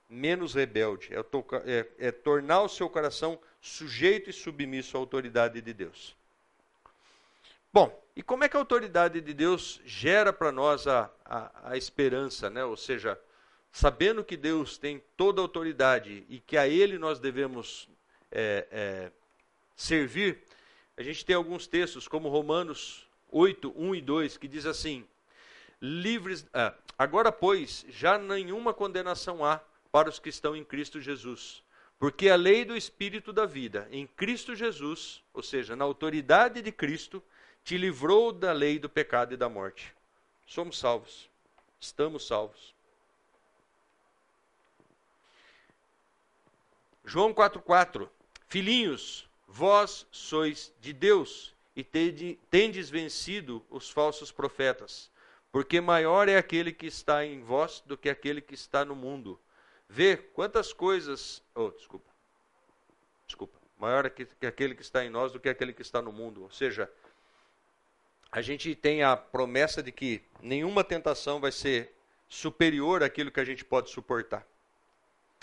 [0.09, 1.19] menos rebelde, é,
[1.65, 6.15] é, é, tornar o seu coração sujeito e submisso à autoridade de Deus.
[7.73, 11.77] Bom, e como é que a autoridade de Deus gera para nós a, a, a,
[11.77, 12.65] esperança, né?
[12.65, 13.19] Ou seja,
[13.75, 17.89] sabendo que Deus tem toda a autoridade e que a Ele nós devemos
[18.31, 19.13] é, é
[19.75, 20.39] servir,
[20.97, 25.05] a gente tem alguns textos, como Romanos 8, 1 e 2, que diz assim:
[25.83, 26.47] livres.
[26.55, 29.61] Ah, agora, pois, já nenhuma condenação há
[29.91, 31.61] para os que estão em Cristo Jesus.
[31.99, 36.71] Porque a lei do Espírito da vida, em Cristo Jesus, ou seja, na autoridade de
[36.71, 37.21] Cristo,
[37.65, 39.93] te livrou da lei do pecado e da morte.
[40.47, 41.29] Somos salvos.
[41.81, 42.75] Estamos salvos.
[47.05, 48.09] João 4,4
[48.47, 55.11] Filhinhos, vós sois de Deus e tendes vencido os falsos profetas
[55.55, 59.41] porque maior é aquele que está em vós do que aquele que está no mundo.
[59.89, 61.45] Vê quantas coisas.
[61.55, 62.11] Oh, desculpa.
[63.25, 63.57] Desculpa.
[63.79, 66.11] Maior é que, que aquele que está em nós do que aquele que está no
[66.11, 66.43] mundo.
[66.43, 66.91] Ou seja,
[68.33, 71.95] a gente tem a promessa de que nenhuma tentação vai ser
[72.29, 74.45] superior àquilo que a gente pode suportar.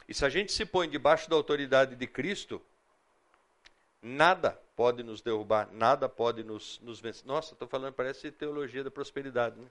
[0.08, 2.62] E se a gente se põe debaixo da autoridade de Cristo,
[4.02, 7.26] nada pode nos derrubar, nada pode nos, nos vencer.
[7.26, 9.68] Nossa, estou falando, parece teologia da prosperidade, né?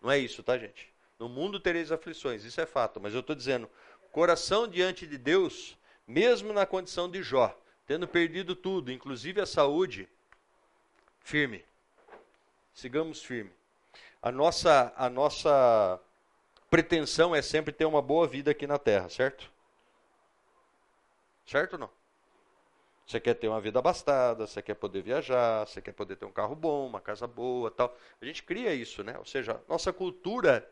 [0.00, 0.92] Não é isso, tá, gente?
[1.18, 3.70] No mundo tereis aflições, isso é fato, mas eu estou dizendo,
[4.10, 7.56] coração diante de Deus, mesmo na condição de Jó,
[7.86, 10.08] tendo perdido tudo, inclusive a saúde,
[11.20, 11.64] firme.
[12.74, 13.52] Sigamos firme.
[14.20, 16.00] A nossa, a nossa
[16.72, 19.52] pretensão é sempre ter uma boa vida aqui na terra, certo?
[21.44, 21.90] Certo ou não?
[23.06, 26.32] Você quer ter uma vida abastada, você quer poder viajar, você quer poder ter um
[26.32, 27.94] carro bom, uma casa boa, tal.
[28.22, 29.18] A gente cria isso, né?
[29.18, 30.66] Ou seja, nossa cultura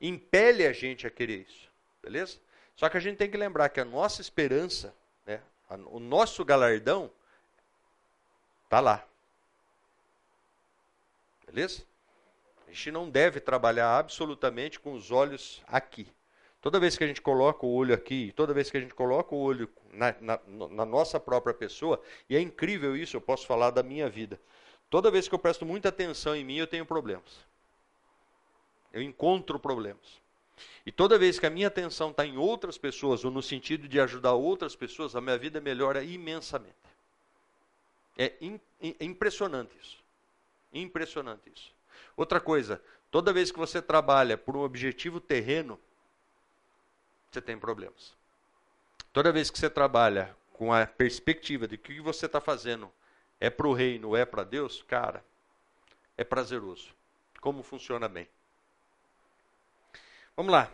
[0.00, 1.70] impele a gente a querer isso,
[2.02, 2.40] beleza?
[2.74, 4.92] Só que a gente tem que lembrar que a nossa esperança,
[5.24, 5.40] né,
[5.86, 7.08] o nosso galardão
[8.64, 9.06] está lá.
[11.46, 11.84] Beleza?
[12.74, 16.08] A gente não deve trabalhar absolutamente com os olhos aqui.
[16.60, 19.32] Toda vez que a gente coloca o olho aqui, toda vez que a gente coloca
[19.32, 23.70] o olho na, na, na, nossa própria pessoa, e é incrível isso, eu posso falar
[23.70, 24.40] da minha vida.
[24.90, 27.46] Toda vez que eu presto muita atenção em mim, eu tenho problemas.
[28.92, 30.20] Eu encontro problemas.
[30.84, 34.00] E toda vez que a minha atenção está em outras pessoas, ou no sentido de
[34.00, 36.74] ajudar outras pessoas, a minha vida melhora imensamente.
[38.18, 40.02] É, in, é impressionante isso.
[40.72, 41.73] Impressionante isso.
[42.16, 45.78] Outra coisa, toda vez que você trabalha por um objetivo terreno,
[47.30, 48.14] você tem problemas.
[49.12, 52.90] Toda vez que você trabalha com a perspectiva de que o que você está fazendo
[53.40, 55.24] é para o reino, é para Deus, cara,
[56.16, 56.94] é prazeroso.
[57.40, 58.28] Como funciona bem.
[60.36, 60.72] Vamos lá.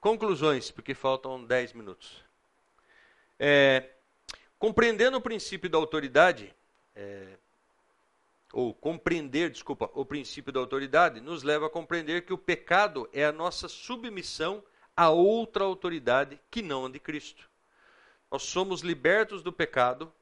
[0.00, 2.24] Conclusões, porque faltam 10 minutos.
[3.38, 3.90] É,
[4.58, 6.54] compreendendo o princípio da autoridade,
[6.94, 7.36] é,
[8.52, 13.24] ou compreender, desculpa, o princípio da autoridade, nos leva a compreender que o pecado é
[13.24, 14.62] a nossa submissão
[14.96, 17.48] a outra autoridade que não a de Cristo.
[18.30, 20.12] Nós somos libertos do pecado,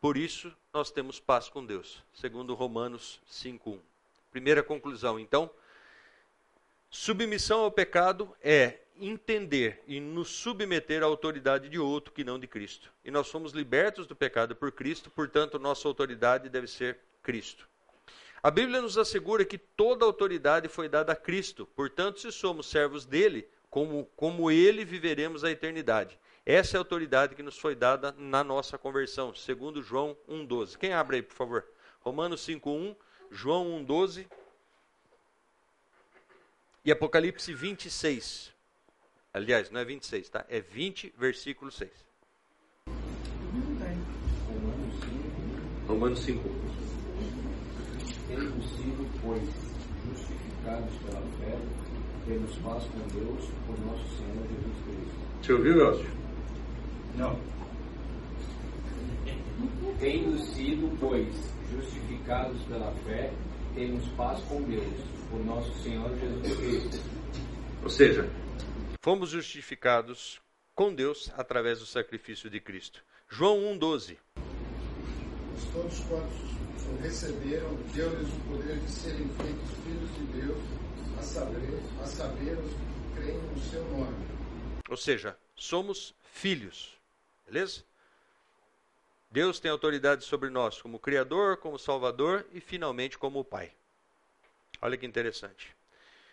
[0.00, 3.78] por isso nós temos paz com Deus, segundo Romanos 5:1.
[4.30, 5.50] Primeira conclusão, então,
[6.90, 12.46] submissão ao pecado é entender e nos submeter à autoridade de outro que não de
[12.46, 12.92] Cristo.
[13.04, 16.98] E nós somos libertos do pecado por Cristo, portanto, nossa autoridade deve ser
[17.28, 17.68] Cristo.
[18.42, 23.04] A Bíblia nos assegura que toda autoridade foi dada a Cristo, portanto, se somos servos
[23.04, 26.18] dele, como, como ele viveremos a eternidade.
[26.46, 30.78] Essa é a autoridade que nos foi dada na nossa conversão, segundo João 1,12.
[30.78, 31.66] Quem abre aí, por favor?
[32.00, 32.96] Romanos 5,1,
[33.30, 34.26] João 1,12
[36.82, 38.54] e Apocalipse 26.
[39.34, 40.46] Aliás, não é 26, tá?
[40.48, 41.92] É 20, versículo 6.
[45.86, 46.67] Romanos 5.
[48.28, 49.42] Tendo sido, pois,
[50.04, 51.58] justificados pela fé,
[52.26, 55.18] temos paz com Deus por nosso Senhor Jesus Cristo.
[55.42, 56.10] Você ouviu, Elcio?
[57.16, 57.38] Não.
[59.98, 61.34] Tendo sido, pois,
[61.72, 63.32] justificados pela fé,
[63.74, 64.94] temos paz com Deus
[65.30, 67.02] por nosso Senhor Jesus Cristo.
[67.82, 68.28] Ou seja,
[69.00, 70.38] fomos justificados
[70.74, 73.02] com Deus através do sacrifício de Cristo.
[73.26, 74.18] João 1,12.
[75.72, 76.57] Todos quantos
[76.96, 80.58] receberam, deu-lhes o poder de serem feitos filhos de Deus,
[81.18, 84.26] a saber, a saber os que creem no seu nome.
[84.88, 86.96] Ou seja, somos filhos.
[87.46, 87.82] Beleza?
[89.30, 93.70] Deus tem autoridade sobre nós como Criador, como Salvador e finalmente como Pai.
[94.80, 95.76] Olha que interessante.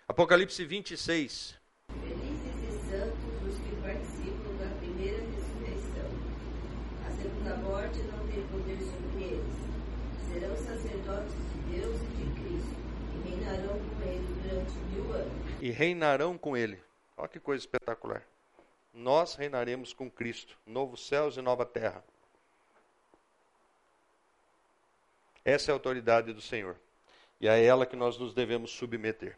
[0.08, 1.56] Apocalipse 26.
[1.90, 6.10] Felizes e santos os que participam da primeira ressurreição.
[7.06, 9.56] A segunda morte não tem poder sobre eles.
[10.32, 12.76] Serão sacerdotes de Deus e de Cristo
[13.14, 15.05] e reinarão com ele durante mil anos.
[15.62, 16.82] E reinarão com ele.
[17.18, 18.24] Olha que coisa espetacular.
[18.94, 22.04] Nós reinaremos com Cristo, novos céus e nova terra.
[25.44, 26.76] Essa é a autoridade do Senhor.
[27.40, 29.38] E é a ela que nós nos devemos submeter.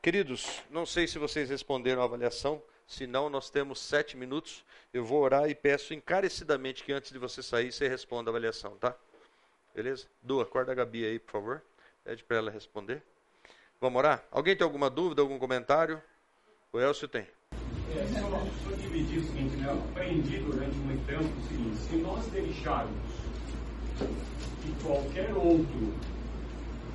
[0.00, 2.62] Queridos, não sei se vocês responderam à avaliação.
[2.86, 4.64] Se não, nós temos sete minutos.
[4.94, 8.76] Eu vou orar e peço encarecidamente que antes de você sair, você responda a avaliação,
[8.78, 8.96] tá?
[9.74, 10.08] Beleza?
[10.22, 11.62] Du, acorda a Gabi aí, por favor.
[12.02, 13.02] Pede para ela responder.
[13.80, 14.22] Vamos orar?
[14.30, 16.02] Alguém tem alguma dúvida, algum comentário?
[16.70, 17.22] O Elcio tem.
[17.96, 19.68] É, só, só dividir o seguinte, né?
[19.70, 22.92] Eu aprendi durante muito tempo o seguinte, se nós deixarmos
[23.98, 25.94] que qualquer outro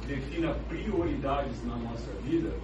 [0.06, 2.56] defina prioridades na nossa vida,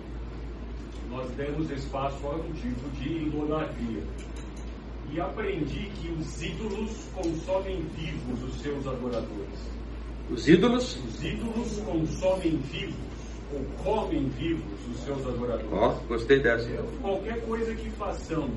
[1.10, 4.04] nós demos espaço a um tipo de idolatria.
[5.12, 9.72] E aprendi que os ídolos consomem vivos os seus adoradores.
[10.30, 10.96] Os ídolos?
[10.98, 13.11] Os ídolos consomem vivos
[13.54, 15.72] ou comem vivos os seus adoradores.
[15.72, 16.70] Ó, oh, gostei dessa.
[17.02, 18.52] Qualquer coisa que façamos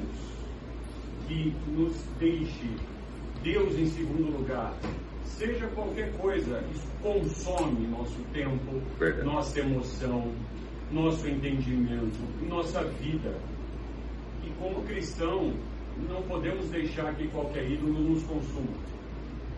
[1.27, 2.69] que nos deixe
[3.43, 4.75] Deus em segundo lugar,
[5.25, 9.27] seja qualquer coisa, isso consome nosso tempo, Verdade.
[9.27, 10.33] nossa emoção,
[10.91, 12.19] nosso entendimento,
[12.49, 13.37] nossa vida.
[14.43, 15.53] E como cristão,
[16.09, 18.73] não podemos deixar que qualquer ídolo nos consuma.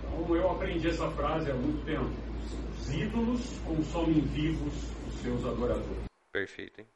[0.04, 2.10] Então eu aprendi essa frase há muito tempo.
[2.78, 4.95] Os ídolos consomem vivos os
[5.27, 6.05] seus adoradores.
[6.31, 6.89] Perfeito, hein?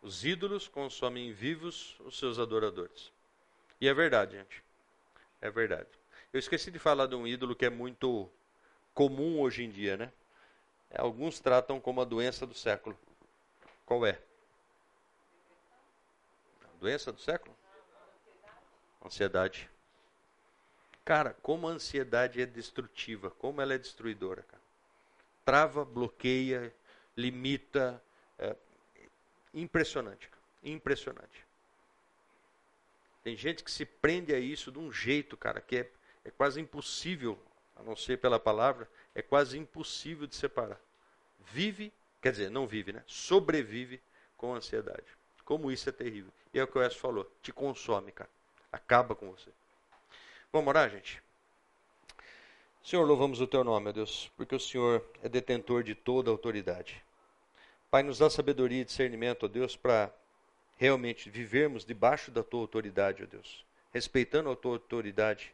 [0.00, 3.10] Os ídolos consomem vivos os seus adoradores.
[3.80, 4.62] E é verdade, gente.
[5.40, 5.88] É verdade.
[6.32, 8.30] Eu esqueci de falar de um ídolo que é muito
[8.94, 10.12] comum hoje em dia, né?
[10.96, 12.96] Alguns tratam como a doença do século.
[13.84, 14.20] Qual é?
[16.62, 17.56] A doença do século?
[19.04, 19.68] Ansiedade.
[21.04, 24.62] Cara, como a ansiedade é destrutiva, como ela é destruidora, cara.
[25.44, 26.72] Trava, bloqueia,
[27.16, 28.02] limita.
[28.38, 28.56] É
[29.52, 30.28] impressionante,
[30.62, 31.46] impressionante.
[33.22, 35.90] Tem gente que se prende a isso de um jeito, cara, que é
[36.24, 37.38] é quase impossível,
[37.76, 40.80] a não ser pela palavra, é quase impossível de separar.
[41.52, 41.92] Vive,
[42.22, 43.04] quer dizer, não vive, né?
[43.06, 44.00] Sobrevive
[44.36, 45.04] com ansiedade.
[45.44, 46.32] Como isso é terrível.
[46.52, 48.30] E é o que o Wes falou, te consome, cara.
[48.72, 49.50] Acaba com você.
[50.50, 51.22] Vamos orar, gente?
[52.84, 56.32] Senhor, louvamos o teu nome, meu Deus, porque o Senhor é detentor de toda a
[56.32, 57.02] autoridade.
[57.90, 60.14] Pai, nos dá sabedoria e discernimento, ó Deus, para
[60.76, 65.50] realmente vivermos debaixo da tua autoridade, ó Deus, respeitando a tua autoridade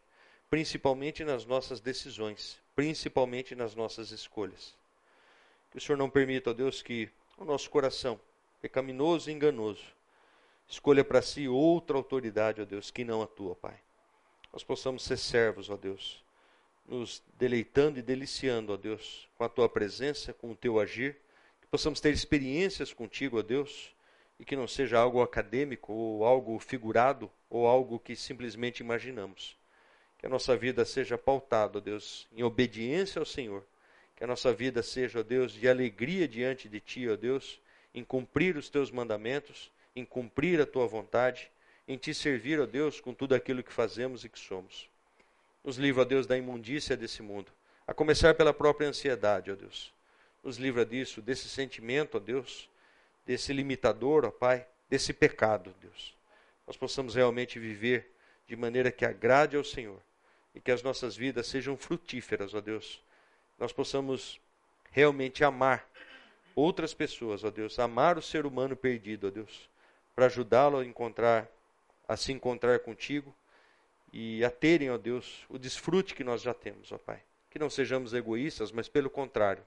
[0.51, 4.74] principalmente nas nossas decisões, principalmente nas nossas escolhas.
[5.70, 7.09] Que o Senhor não permita, ó Deus, que
[7.39, 8.20] o nosso coração,
[8.61, 9.85] pecaminoso e enganoso,
[10.69, 13.78] escolha para si outra autoridade, ó Deus, que não a tua, Pai.
[14.52, 16.24] Nós possamos ser servos, ó Deus,
[16.91, 21.17] nos deleitando e deliciando, ó Deus, com a tua presença, com o teu agir,
[21.62, 23.95] que possamos ter experiências contigo, ó Deus,
[24.39, 29.59] e que não seja algo acadêmico ou algo figurado ou algo que simplesmente imaginamos
[30.21, 33.65] que a nossa vida seja pautada, ó Deus, em obediência ao Senhor.
[34.15, 37.59] Que a nossa vida seja, ó Deus, de alegria diante de Ti, ó Deus,
[37.95, 41.51] em cumprir os Teus mandamentos, em cumprir a Tua vontade,
[41.89, 44.90] em Te servir, ó Deus, com tudo aquilo que fazemos e que somos.
[45.62, 47.53] Nos livra, ó Deus, da imundícia desse mundo,
[47.87, 49.93] a começar pela própria ansiedade, ó Deus.
[50.43, 52.69] Nos livra disso, desse sentimento, ó Deus,
[53.27, 56.16] desse limitador, ó Pai, desse pecado, Deus.
[56.66, 58.11] Nós possamos realmente viver
[58.47, 60.01] de maneira que agrade ao Senhor
[60.55, 63.03] e que as nossas vidas sejam frutíferas, ó Deus.
[63.59, 64.41] Nós possamos
[64.91, 65.89] realmente amar
[66.55, 69.69] outras pessoas, ó Deus, amar o ser humano perdido, ó Deus,
[70.15, 71.49] para ajudá-lo a encontrar
[72.09, 73.32] a se encontrar contigo
[74.12, 77.23] e a terem, ó Deus, o desfrute que nós já temos, ó Pai.
[77.51, 79.65] Que não sejamos egoístas, mas pelo contrário,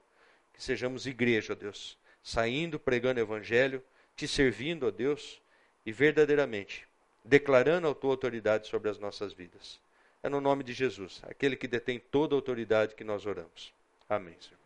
[0.54, 3.84] que sejamos igreja, ó Deus, saindo, pregando o evangelho,
[4.16, 5.42] te servindo, ó Deus,
[5.86, 6.88] e verdadeiramente
[7.24, 9.80] declarando a tua autoridade sobre as nossas vidas.
[10.22, 13.74] É no nome de Jesus, aquele que detém toda a autoridade que nós oramos.
[14.10, 14.63] Amém, Senhor.